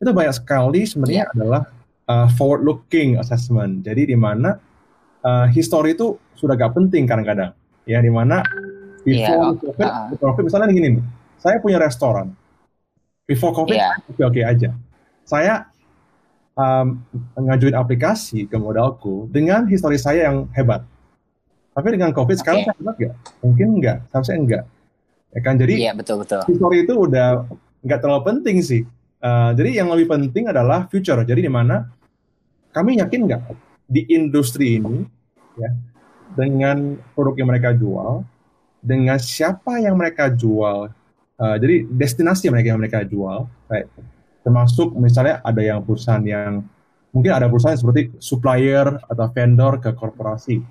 itu 0.00 0.10
banyak 0.16 0.32
sekali 0.32 0.88
sebenarnya 0.88 1.28
adalah 1.36 1.68
uh, 2.08 2.28
forward 2.32 2.64
looking 2.64 3.20
assessment. 3.20 3.84
Jadi 3.84 4.08
di 4.08 4.16
mana 4.16 4.56
uh, 5.20 5.46
history 5.52 5.92
itu 5.92 6.16
sudah 6.32 6.56
gak 6.56 6.72
penting 6.72 7.04
kadang-kadang, 7.04 7.52
ya 7.84 8.00
di 8.00 8.08
mana 8.08 8.40
Iya, 9.00 9.32
before 9.32 9.40
oh, 9.40 9.52
covid, 9.56 9.88
before 10.12 10.28
COVID, 10.36 10.44
misalnya 10.52 10.68
gini 10.76 10.88
nih, 10.92 11.04
saya 11.40 11.56
punya 11.56 11.80
restoran, 11.80 12.36
before 13.24 13.56
covid 13.56 13.80
Iya. 13.80 13.96
oke 14.12 14.22
oke 14.28 14.40
aja. 14.44 14.70
Saya 15.24 15.72
um, 16.60 16.86
ngajuin 17.40 17.76
aplikasi 17.76 18.44
ke 18.44 18.56
modalku 18.60 19.24
dengan 19.32 19.64
histori 19.64 19.96
saya 19.96 20.28
yang 20.28 20.44
hebat. 20.52 20.84
Tapi 21.72 21.96
dengan 21.96 22.12
covid 22.12 22.36
sekarang 22.36 22.66
Oke. 22.66 22.66
saya 22.68 22.76
hebat 22.76 22.96
nggak? 23.00 23.14
Mungkin 23.40 23.68
nggak, 23.80 23.98
seharusnya 24.12 24.36
enggak. 24.36 24.64
Ya 25.30 25.40
kan, 25.46 25.54
jadi 25.56 25.72
iya 25.78 25.92
betul 25.94 26.26
betul 26.26 26.42
history 26.50 26.82
itu 26.82 26.94
udah 27.06 27.46
nggak 27.86 28.00
terlalu 28.02 28.22
penting 28.26 28.56
sih. 28.60 28.82
Uh, 29.20 29.52
jadi 29.54 29.84
yang 29.84 29.88
lebih 29.92 30.10
penting 30.10 30.48
adalah 30.50 30.88
future. 30.90 31.20
Jadi 31.22 31.46
di 31.46 31.52
mana 31.52 31.86
kami 32.74 32.98
yakin 32.98 33.20
nggak 33.30 33.42
di 33.90 34.06
industri 34.10 34.78
ini 34.78 35.06
ya 35.58 35.70
dengan 36.34 36.98
produk 37.14 37.34
yang 37.42 37.48
mereka 37.50 37.70
jual, 37.74 38.22
dengan 38.82 39.18
siapa 39.18 39.82
yang 39.82 39.98
mereka 39.98 40.30
jual, 40.30 40.90
uh, 41.38 41.56
jadi 41.58 41.86
destinasi 41.90 42.50
mereka 42.50 42.74
yang 42.74 42.80
mereka 42.80 43.00
jual, 43.02 43.50
kayak 43.66 43.86
termasuk 44.40 44.96
misalnya 44.96 45.44
ada 45.44 45.60
yang 45.60 45.84
perusahaan 45.84 46.22
yang 46.24 46.64
mungkin 47.10 47.32
ada 47.34 47.50
perusahaan 47.50 47.76
seperti 47.76 48.14
supplier 48.22 48.86
atau 49.06 49.26
vendor 49.34 49.82
ke 49.82 49.90
korporasi, 49.92 50.62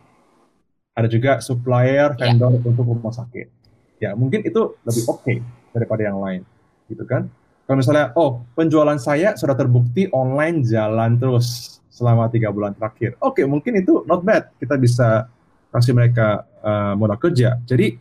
ada 0.96 1.08
juga 1.08 1.44
supplier 1.44 2.16
Ya. 2.18 2.32
vendor 2.32 2.60
untuk 2.60 2.86
rumah 2.86 3.14
sakit. 3.14 3.48
Ya 4.00 4.16
mungkin 4.16 4.48
itu 4.48 4.80
lebih 4.88 5.04
oke 5.12 5.34
daripada 5.76 6.02
yang 6.08 6.18
lain 6.24 6.42
gitu 6.88 7.04
kan? 7.04 7.28
Kalau 7.68 7.78
misalnya 7.78 8.10
oh 8.18 8.42
penjualan 8.58 8.98
saya 8.98 9.36
sudah 9.38 9.54
terbukti 9.54 10.10
online 10.10 10.66
jalan 10.66 11.20
terus 11.20 11.78
selama 11.92 12.32
tiga 12.32 12.50
bulan 12.50 12.74
terakhir. 12.74 13.20
Oke 13.20 13.44
mungkin 13.44 13.78
itu 13.78 14.08
not 14.08 14.24
bad. 14.24 14.50
Kita 14.58 14.80
bisa 14.80 15.28
kasih 15.70 15.94
mereka 15.94 16.48
uh, 16.64 16.96
modal 16.98 17.20
kerja. 17.20 17.60
Jadi 17.68 18.00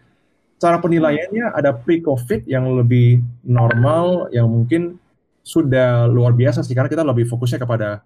cara 0.56 0.78
penilaiannya 0.78 1.52
ada 1.52 1.74
pre-covid 1.74 2.46
yang 2.48 2.66
lebih 2.78 3.20
normal 3.44 4.30
yang 4.32 4.48
mungkin 4.48 4.96
sudah 5.48 6.04
luar 6.04 6.36
biasa 6.36 6.60
sih 6.60 6.76
karena 6.76 6.92
kita 6.92 7.00
lebih 7.00 7.24
fokusnya 7.24 7.56
kepada 7.64 8.04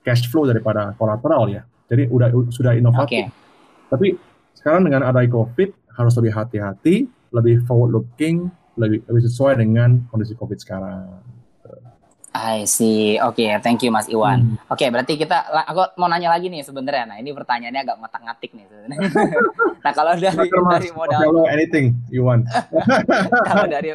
cash 0.00 0.24
flow 0.32 0.48
daripada 0.48 0.96
kolateral 0.96 1.44
ya 1.52 1.68
jadi 1.84 2.08
udah 2.08 2.28
sudah 2.48 2.72
inovatif 2.72 3.28
tapi 3.92 4.16
sekarang 4.58 4.84
dengan 4.84 5.06
ada 5.08 5.24
COVID 5.24 5.96
harus 5.96 6.14
lebih 6.18 6.32
hati-hati, 6.34 7.08
lebih 7.34 7.64
forward 7.64 7.94
looking, 7.94 8.50
lebih 8.78 9.02
lebih 9.06 9.22
sesuai 9.26 9.58
dengan 9.58 10.02
kondisi 10.12 10.34
COVID 10.38 10.58
sekarang. 10.58 11.06
I 12.38 12.68
see. 12.70 13.18
Oke, 13.18 13.48
thank 13.64 13.82
you 13.82 13.90
Mas 13.90 14.06
Iwan. 14.06 14.54
Hmm. 14.54 14.70
Oke, 14.70 14.86
berarti 14.92 15.18
kita 15.18 15.48
aku 15.48 15.98
mau 15.98 16.06
nanya 16.06 16.30
lagi 16.30 16.46
nih 16.52 16.62
sebenarnya. 16.62 17.08
Nah, 17.08 17.16
ini 17.18 17.34
pertanyaannya 17.34 17.82
agak 17.82 17.96
ngotak-ngatik 17.98 18.50
nih 18.54 18.64
sebenarnya. 18.68 18.98
nah, 19.84 19.92
kalau 19.96 20.12
dari 20.14 20.36
Mas. 20.36 20.70
dari 20.78 20.90
modal 20.94 21.20
Kalau 21.24 21.42
anything 21.50 21.86
you 22.12 22.22
want. 22.22 22.46
kalau 23.50 23.66
dari 23.66 23.90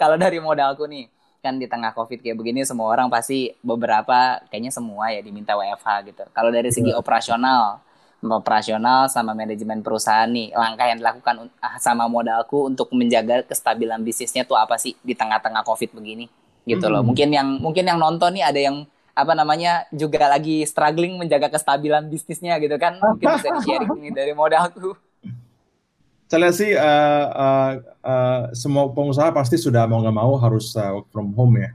kalau 0.00 0.16
dari 0.16 0.38
modalku 0.40 0.88
nih, 0.88 1.10
kan 1.40 1.56
di 1.56 1.66
tengah 1.66 1.96
Covid 1.96 2.20
kayak 2.20 2.36
begini 2.36 2.62
semua 2.68 2.92
orang 2.92 3.08
pasti 3.08 3.56
beberapa 3.64 4.40
kayaknya 4.52 4.72
semua 4.72 5.08
ya 5.10 5.24
diminta 5.24 5.56
WFH 5.56 5.88
gitu. 6.12 6.22
Kalau 6.36 6.52
dari 6.52 6.68
segi 6.68 6.92
Iya. 6.92 7.00
operasional, 7.00 7.80
operasional 8.20 9.08
sama 9.08 9.32
manajemen 9.32 9.80
perusahaan 9.80 10.28
nih, 10.28 10.52
langkah 10.52 10.84
yang 10.84 11.00
dilakukan 11.00 11.48
ah, 11.64 11.80
sama 11.80 12.04
modalku 12.06 12.68
untuk 12.68 12.92
menjaga 12.92 13.40
kestabilan 13.48 14.04
bisnisnya 14.04 14.44
tuh 14.44 14.60
apa 14.60 14.76
sih 14.76 14.92
di 15.00 15.16
tengah-tengah 15.16 15.64
Covid 15.64 15.96
begini? 15.96 16.28
Gitu 16.68 16.86
loh. 16.86 17.00
Hmm. 17.00 17.08
Mungkin 17.12 17.28
yang 17.32 17.48
mungkin 17.58 17.84
yang 17.88 17.96
nonton 17.96 18.36
nih 18.36 18.44
ada 18.44 18.60
yang 18.60 18.84
apa 19.10 19.32
namanya 19.34 19.84
juga 19.90 20.30
lagi 20.30 20.62
struggling 20.64 21.18
menjaga 21.18 21.50
kestabilan 21.50 22.08
bisnisnya 22.08 22.56
gitu 22.62 22.78
kan 22.80 22.96
mungkin 23.02 23.36
bisa 23.36 23.48
di 23.52 23.60
sharing 23.66 23.98
nih 24.00 24.12
dari 24.14 24.32
modalku 24.32 24.96
Saya 26.30 26.46
lihat 26.46 26.54
sih 26.54 26.70
uh, 26.78 27.26
uh, 27.34 27.70
uh, 28.06 28.42
semua 28.54 28.86
pengusaha 28.94 29.34
pasti 29.34 29.58
sudah 29.58 29.82
mau 29.90 29.98
nggak 29.98 30.14
mau 30.14 30.38
harus 30.38 30.70
uh, 30.78 30.94
work 31.02 31.10
from 31.10 31.34
home 31.34 31.58
ya. 31.58 31.70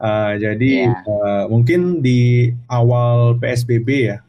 Uh, 0.00 0.32
jadi 0.40 0.88
Iya. 0.88 0.96
uh, 1.04 1.44
mungkin 1.52 2.00
di 2.00 2.50
awal 2.72 3.36
PSBB 3.36 3.88
ya, 4.08 4.24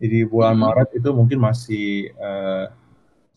di 0.00 0.24
bulan 0.24 0.56
Mhm. 0.56 0.62
Maret 0.64 0.88
itu 0.96 1.08
mungkin 1.12 1.36
masih 1.36 2.16
uh, 2.16 2.72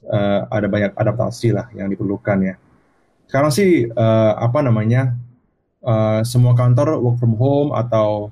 uh, 0.07 0.39
ada 0.47 0.71
banyak 0.71 0.95
adaptasi 0.95 1.51
lah 1.51 1.67
yang 1.75 1.91
diperlukan 1.91 2.37
ya. 2.47 2.55
Sekarang 3.27 3.51
sih 3.51 3.91
uh, 3.91 4.33
apa 4.39 4.63
namanya 4.63 5.19
uh, 5.83 6.23
semua 6.23 6.55
kantor 6.55 6.95
work 7.03 7.19
from 7.19 7.35
home 7.35 7.75
atau 7.75 8.31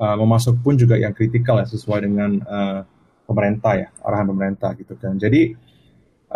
uh, 0.00 0.14
mau 0.16 0.40
masuk 0.40 0.56
pun 0.64 0.72
juga 0.72 0.96
yang 0.96 1.12
kritikal 1.12 1.60
ya 1.60 1.68
sesuai 1.68 2.00
dengan 2.08 2.40
uh, 2.48 2.80
pemerintah 3.28 3.76
ya 3.76 3.88
arahan 4.00 4.32
pemerintah 4.32 4.72
gitu 4.72 4.96
kan. 4.96 5.20
Jadi 5.20 5.52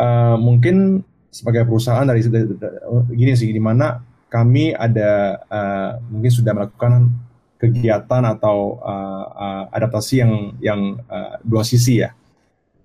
eh, 0.00 0.36
mungkin 0.40 1.04
sebagai 1.30 1.62
perusahaan 1.68 2.02
dari, 2.08 2.24
dari- 2.26 2.56
dari- 2.58 2.80
gini 3.14 3.32
sih, 3.38 3.52
di 3.52 3.62
mana 3.62 4.00
kami 4.32 4.72
ada 4.72 5.38
eh, 5.46 5.90
mungkin 6.08 6.32
sudah 6.32 6.52
melakukan 6.56 7.12
kegiatan 7.60 8.22
atau 8.24 8.80
eh, 8.80 9.24
eh, 9.36 9.64
adaptasi 9.76 10.14
yang 10.24 10.32
yang 10.58 10.80
eh, 11.04 11.34
dua 11.44 11.62
sisi 11.62 12.00
ya. 12.00 12.10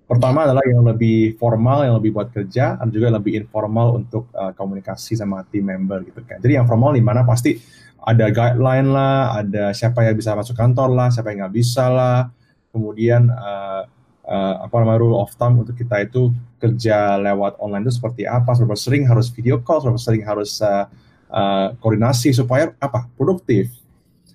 Pertama 0.05 0.45
adalah 0.45 0.61
yang 0.69 0.85
lebih 0.85 1.33
formal, 1.41 1.81
yang 1.81 1.97
lebih 1.97 2.13
buat 2.13 2.29
kerja, 2.29 2.77
dan 2.77 2.93
juga 2.93 3.09
lebih 3.09 3.41
informal 3.41 3.97
untuk 3.97 4.29
eh, 4.35 4.53
komunikasi 4.53 5.17
sama 5.17 5.41
tim 5.49 5.65
member 5.65 6.05
gitu 6.05 6.21
kan. 6.21 6.37
Jadi 6.37 6.61
yang 6.61 6.69
formal 6.69 6.93
di 6.93 7.01
mana 7.01 7.25
pasti 7.25 7.57
ada 8.05 8.29
guideline 8.29 8.93
lah, 8.93 9.41
ada 9.41 9.73
siapa 9.73 10.05
yang 10.05 10.13
bisa 10.13 10.37
masuk 10.37 10.53
kantor 10.53 10.93
lah, 10.93 11.09
siapa 11.09 11.33
yang 11.33 11.49
nggak 11.49 11.55
bisa 11.57 11.89
lah. 11.89 12.29
Kemudian 12.69 13.33
eh, 13.33 13.81
eh, 14.25 14.55
apa 14.65 14.75
namanya 14.81 14.99
rule 15.01 15.17
of 15.21 15.31
thumb 15.37 15.61
untuk 15.61 15.77
kita 15.77 16.01
itu 16.03 16.33
kerja 16.57 17.21
lewat 17.21 17.61
online 17.61 17.85
itu 17.85 17.93
seperti 18.01 18.25
apa, 18.25 18.57
seberapa 18.57 18.77
sering 18.77 19.05
harus 19.05 19.29
video 19.29 19.61
call, 19.61 19.81
seberapa 19.85 20.01
sering 20.01 20.23
harus 20.25 20.57
eh, 20.61 20.85
eh, 21.29 21.67
koordinasi 21.77 22.33
supaya 22.33 22.73
apa 22.81 23.05
produktif. 23.13 23.69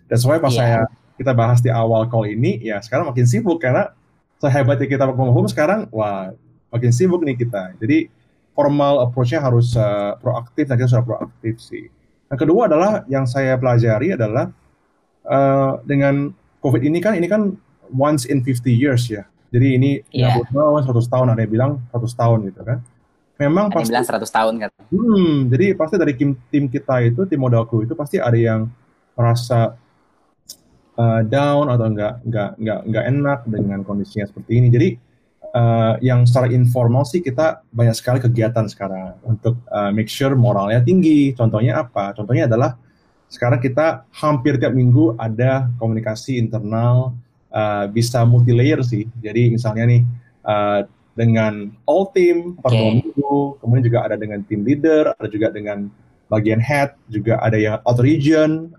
Dan 0.06 0.18
supaya 0.18 0.38
pas 0.42 0.50
Iya. 0.54 0.58
saya 0.58 0.80
kita 1.20 1.32
bahas 1.36 1.60
di 1.60 1.68
awal 1.68 2.08
call 2.08 2.26
ini, 2.30 2.58
ya 2.64 2.80
sekarang 2.80 3.10
makin 3.10 3.26
sibuk 3.28 3.60
karena 3.60 3.92
sehebatnya 4.40 4.88
kita 4.88 5.04
work 5.04 5.52
sekarang, 5.52 5.84
wah 5.92 6.32
makin 6.72 6.90
sibuk 6.94 7.20
nih 7.20 7.36
kita. 7.36 7.76
Jadi 7.76 8.08
formal 8.56 9.04
approach-nya 9.04 9.42
harus 9.42 9.74
eh, 9.76 10.12
proaktif, 10.22 10.64
dan 10.70 10.76
kita 10.80 10.88
sudah 10.96 11.06
proaktif 11.06 11.60
sih. 11.60 11.90
Yang 12.30 12.38
kedua 12.46 12.70
adalah 12.70 13.02
yang 13.10 13.26
saya 13.26 13.58
pelajari 13.58 14.14
adalah 14.14 14.48
eh, 15.26 15.72
dengan 15.84 16.32
COVID 16.60 16.82
ini 16.84 16.98
kan 17.00 17.16
ini 17.16 17.26
kan 17.26 17.56
once 17.90 18.24
in 18.28 18.40
50 18.44 18.70
years 18.70 19.08
ya. 19.10 19.26
Jadi 19.50 19.66
ini. 19.76 19.90
50 20.14 20.54
tahun, 20.54 20.80
100 20.86 21.12
tahun, 21.12 21.26
ada 21.34 21.40
yang 21.42 21.52
bilang 21.52 21.72
100 21.90 22.14
tahun 22.14 22.38
gitu 22.50 22.60
kan. 22.62 22.78
Memang 23.40 23.72
Ada 23.72 23.76
pasti 23.80 23.90
bilang 23.90 24.06
100 24.06 24.36
tahun 24.36 24.54
kan. 24.60 24.70
Hmm, 24.92 25.34
jadi 25.48 25.66
pasti 25.72 25.94
dari 25.96 26.12
tim, 26.12 26.36
tim 26.52 26.64
kita 26.68 27.00
itu, 27.02 27.24
tim 27.24 27.40
modalku 27.40 27.80
itu 27.80 27.96
pasti 27.96 28.20
ada 28.20 28.36
yang 28.36 28.68
merasa 29.16 29.74
uh, 31.00 31.20
down 31.24 31.72
atau 31.72 31.86
nggak 31.88 32.14
nggak 32.28 32.50
nggak 32.60 32.80
nggak 32.84 33.04
enak 33.08 33.38
dengan 33.48 33.80
kondisinya 33.80 34.28
seperti 34.28 34.60
ini. 34.60 34.68
Jadi 34.68 34.88
uh, 35.56 35.96
yang 36.04 36.28
secara 36.28 36.52
informal 36.52 37.08
sih 37.08 37.24
kita 37.24 37.64
banyak 37.72 37.96
sekali 37.96 38.20
kegiatan 38.20 38.68
sekarang 38.68 39.16
untuk 39.24 39.56
uh, 39.72 39.88
make 39.88 40.12
sure 40.12 40.36
moralnya 40.36 40.84
tinggi. 40.84 41.32
Contohnya 41.32 41.80
apa? 41.80 42.12
Contohnya 42.12 42.44
adalah 42.44 42.76
sekarang 43.30 43.62
kita 43.62 44.04
hampir 44.20 44.58
tiap 44.58 44.74
minggu 44.74 45.14
ada 45.16 45.70
komunikasi 45.78 46.36
internal 46.36 47.14
uh, 47.54 47.84
bisa 47.90 48.22
multi 48.26 48.54
layer 48.54 48.80
sih. 48.82 49.06
Jadi 49.22 49.54
misalnya 49.54 49.84
nih 49.86 50.02
uh, 50.46 50.80
dengan 51.14 51.68
all 51.84 52.08
team 52.14 52.56
per 52.62 52.72
dua 52.72 52.90
minggu, 52.96 53.60
kemudian 53.60 53.84
juga 53.84 54.00
ada 54.08 54.16
dengan 54.16 54.40
team 54.46 54.64
leader, 54.64 55.12
ada 55.18 55.28
juga 55.28 55.52
dengan 55.52 55.90
bagian 56.30 56.62
head, 56.62 56.94
juga 57.10 57.42
ada 57.42 57.58
yang 57.58 57.76
out 57.82 57.98
region. 58.00 58.70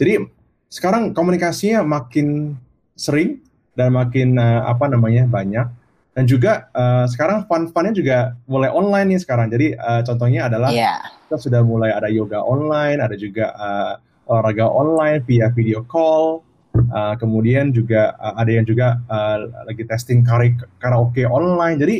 Jadi 0.00 0.24
sekarang 0.72 1.14
komunikasinya 1.14 1.84
makin 1.84 2.58
sering 2.96 3.44
dan 3.76 3.92
makin 3.92 4.40
uh, 4.40 4.64
apa 4.66 4.88
namanya 4.88 5.28
banyak 5.28 5.68
dan 6.16 6.24
juga 6.24 6.72
uh, 6.72 7.04
sekarang 7.04 7.44
fun-funnya 7.44 7.92
juga 7.92 8.18
mulai 8.48 8.72
online 8.72 9.14
nih 9.14 9.20
sekarang. 9.20 9.52
Jadi 9.52 9.76
uh, 9.76 10.00
contohnya 10.00 10.48
adalah 10.48 10.72
Iya. 10.72 11.04
kita 11.28 11.36
sudah 11.36 11.60
mulai 11.60 11.92
ada 11.92 12.08
yoga 12.08 12.40
online, 12.40 13.04
ada 13.04 13.12
juga 13.20 13.52
uh, 13.52 14.00
olahraga 14.24 14.64
online 14.64 15.20
via 15.28 15.52
video 15.52 15.84
call. 15.84 16.40
Uh, 16.86 17.14
kemudian 17.16 17.70
juga 17.70 18.12
uh, 18.16 18.34
ada 18.36 18.50
yang 18.50 18.64
juga 18.64 19.00
uh, 19.06 19.44
lagi 19.64 19.84
testing 19.84 20.20
karaoke, 20.20 20.60
karaoke 20.76 21.22
online. 21.24 21.76
Jadi 21.76 21.96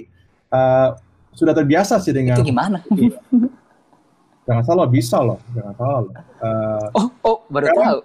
uh, 0.50 0.96
sudah 1.32 1.52
terbiasa 1.52 2.00
sih 2.00 2.12
dengan 2.12 2.36
Itu 2.40 2.48
gimana? 2.48 2.80
jangan 4.46 4.62
salah 4.62 4.86
bisa 4.86 5.18
loh, 5.18 5.42
jangan 5.52 5.74
salah 5.74 5.98
loh. 6.06 6.12
Uh, 6.38 6.86
Oh, 6.94 7.08
oh, 7.24 7.36
baru 7.50 7.66
Sekarang- 7.66 7.82
tahu. 7.82 8.00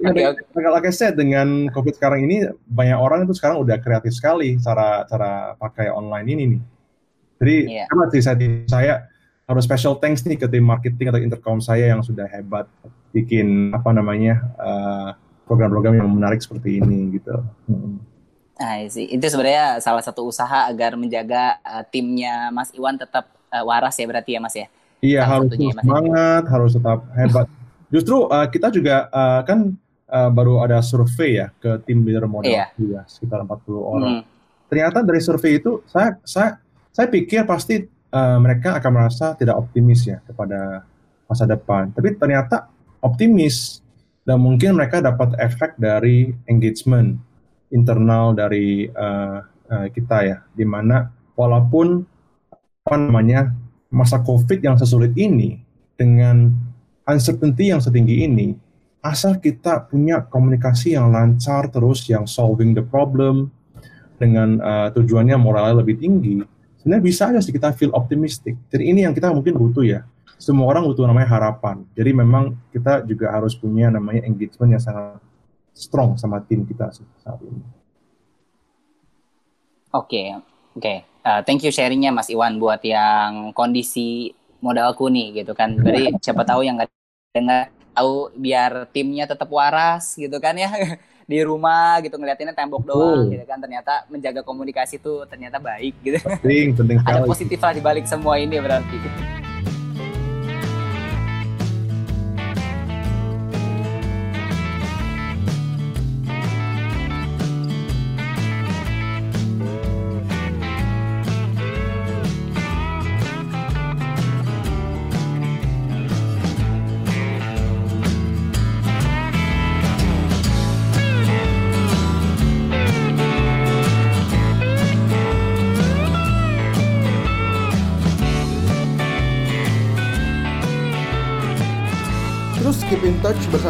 Ya, 0.00 0.08
Oke, 0.08 0.16
dengan- 0.16 0.34
oke. 0.56 0.68
like 0.72 0.88
I 0.88 0.94
said, 0.94 1.12
dengan 1.14 1.48
COVID 1.68 1.94
sekarang 1.94 2.24
ini 2.24 2.36
banyak 2.64 2.96
orang 2.96 3.28
itu 3.28 3.36
sekarang 3.36 3.60
udah 3.60 3.76
kreatif 3.76 4.16
sekali 4.16 4.56
cara 4.58 5.04
cara 5.04 5.52
pakai 5.54 5.92
online 5.92 6.26
ini 6.26 6.44
nih. 6.56 6.62
Jadi 7.38 7.56
Iya. 7.70 7.84
karena 7.86 8.04
sih 8.08 8.22
saya, 8.24 8.36
saya 8.66 8.92
harus 9.44 9.62
special 9.62 9.94
thanks 9.96 10.24
nih 10.24 10.34
ke 10.34 10.48
tim 10.48 10.64
marketing 10.64 11.08
atau 11.08 11.20
intercom 11.20 11.60
saya 11.60 11.88
yang 11.88 12.00
sudah 12.00 12.26
hebat 12.26 12.64
bikin 13.12 13.70
apa 13.70 13.92
namanya 13.92 14.40
uh, 14.56 15.12
program-program 15.48 15.96
yang 15.96 16.10
menarik 16.12 16.44
seperti 16.44 16.78
ini 16.78 17.16
gitu. 17.16 17.32
Hmm. 17.64 17.98
Nah, 18.58 18.84
sih. 18.92 19.08
Itu 19.08 19.24
sebenarnya 19.24 19.80
salah 19.80 20.04
satu 20.04 20.28
usaha 20.28 20.68
agar 20.68 20.94
menjaga 21.00 21.56
uh, 21.64 21.82
timnya 21.88 22.52
Mas 22.52 22.68
Iwan 22.76 23.00
tetap 23.00 23.32
uh, 23.48 23.64
waras 23.64 23.96
ya 23.96 24.04
berarti 24.04 24.36
ya 24.36 24.40
Mas 24.44 24.54
ya. 24.54 24.66
Iya 24.98 25.22
Salah 25.24 25.32
harus 25.38 25.50
ya, 25.54 25.72
semangat, 25.78 26.42
harus 26.50 26.70
tetap 26.74 26.98
hebat. 27.14 27.46
Justru 27.88 28.28
uh, 28.28 28.46
kita 28.50 28.68
juga 28.68 29.08
uh, 29.08 29.40
kan 29.46 29.72
uh, 30.10 30.30
baru 30.32 30.60
ada 30.64 30.82
survei 30.82 31.38
ya 31.38 31.48
ke 31.56 31.80
tim 31.86 32.02
leader 32.02 32.26
modal 32.26 32.50
Iya. 32.50 32.66
ya 32.76 33.02
sekitar 33.06 33.44
40 33.44 33.78
orang. 33.78 34.12
Hmm. 34.20 34.24
ternyata 34.68 35.00
dari 35.00 35.16
survei 35.24 35.56
itu 35.56 35.80
saya 35.88 36.20
saya 36.28 36.60
saya 36.92 37.08
pikir 37.08 37.48
pasti 37.48 37.88
eh, 37.88 38.38
mereka 38.42 38.76
akan 38.76 38.90
merasa 38.92 39.32
tidak 39.32 39.56
optimis 39.56 40.04
ya 40.04 40.20
kepada 40.26 40.84
masa 41.24 41.48
depan. 41.48 41.88
Tapi 41.94 42.20
ternyata 42.20 42.68
optimis 43.00 43.80
dan 44.28 44.44
mungkin 44.44 44.76
mereka 44.76 45.00
dapat 45.00 45.32
efek 45.40 45.80
dari 45.80 46.28
engagement 46.44 47.16
internal 47.72 48.36
dari 48.36 48.84
eh, 48.84 49.38
eh, 49.72 49.86
kita 49.88 50.18
ya, 50.28 50.44
di 50.52 50.68
mana 50.68 51.08
walaupun 51.32 52.04
apa 52.84 52.96
namanya 53.00 53.56
masa 53.88 54.20
COVID 54.20 54.60
yang 54.60 54.76
sesulit 54.76 55.16
ini 55.16 55.56
dengan 55.96 56.52
uncertainty 57.08 57.72
yang 57.72 57.80
setinggi 57.80 58.28
ini, 58.28 58.52
asal 59.00 59.40
kita 59.40 59.88
punya 59.88 60.20
komunikasi 60.28 60.92
yang 60.92 61.08
lancar 61.08 61.72
terus, 61.72 62.04
yang 62.12 62.28
solving 62.28 62.76
the 62.76 62.84
problem, 62.84 63.48
dengan 64.18 64.58
uh, 64.60 64.88
tujuannya 64.92 65.38
moralnya 65.38 65.80
lebih 65.80 65.96
tinggi, 65.96 66.42
sebenarnya 66.82 67.04
bisa 67.06 67.22
aja 67.30 67.40
sih 67.40 67.54
kita 67.54 67.70
feel 67.72 67.94
optimistic. 67.94 68.58
Jadi 68.68 68.84
ini 68.92 69.06
yang 69.06 69.14
kita 69.14 69.30
mungkin 69.30 69.56
butuh 69.56 69.86
ya. 69.86 70.04
Semua 70.38 70.70
orang 70.70 70.86
butuh 70.86 71.04
namanya 71.04 71.28
harapan. 71.34 71.82
Jadi 71.98 72.10
memang 72.14 72.54
kita 72.70 73.02
juga 73.02 73.34
harus 73.34 73.58
punya 73.58 73.90
namanya 73.90 74.22
engagement 74.22 74.78
yang 74.78 74.82
sangat 74.82 75.18
strong 75.74 76.14
sama 76.14 76.38
tim 76.46 76.62
kita 76.62 76.94
saat 76.94 77.38
ini. 77.42 77.62
Oke, 79.90 80.38
oke. 80.78 80.94
Uh, 81.26 81.40
thank 81.42 81.60
you 81.66 81.74
sharingnya 81.74 82.14
Mas 82.14 82.30
Iwan 82.30 82.62
buat 82.62 82.78
yang 82.86 83.50
kondisi 83.50 84.30
modalku 84.62 85.10
nih 85.10 85.42
gitu 85.42 85.58
kan. 85.58 85.74
Beri 85.74 86.14
siapa 86.22 86.46
tahu 86.46 86.62
yang 86.62 86.78
nggak 86.78 86.90
dengar 87.34 87.74
tahu 87.98 88.30
biar 88.38 88.86
timnya 88.94 89.26
tetap 89.26 89.50
waras 89.50 90.14
gitu 90.14 90.38
kan 90.38 90.54
ya 90.54 90.70
di 91.30 91.38
rumah 91.42 91.98
gitu 92.00 92.14
ngeliatinnya 92.16 92.54
tembok 92.54 92.86
doang 92.86 93.26
Betul. 93.26 93.34
gitu 93.36 93.44
kan 93.44 93.58
ternyata 93.60 94.06
menjaga 94.08 94.40
komunikasi 94.46 95.02
tuh 95.02 95.26
ternyata 95.26 95.58
baik 95.58 95.98
gitu. 96.00 96.22
Penting, 96.22 96.78
penting 96.78 96.96
Ada 97.08 97.26
positif 97.26 97.58
lah 97.58 97.74
di 97.74 97.82
balik 97.82 98.06
semua 98.06 98.38
ini 98.38 98.56
berarti. 98.56 98.96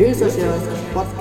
Daily 0.00 0.14
Social 0.14 0.58
Podcast. 0.94 1.19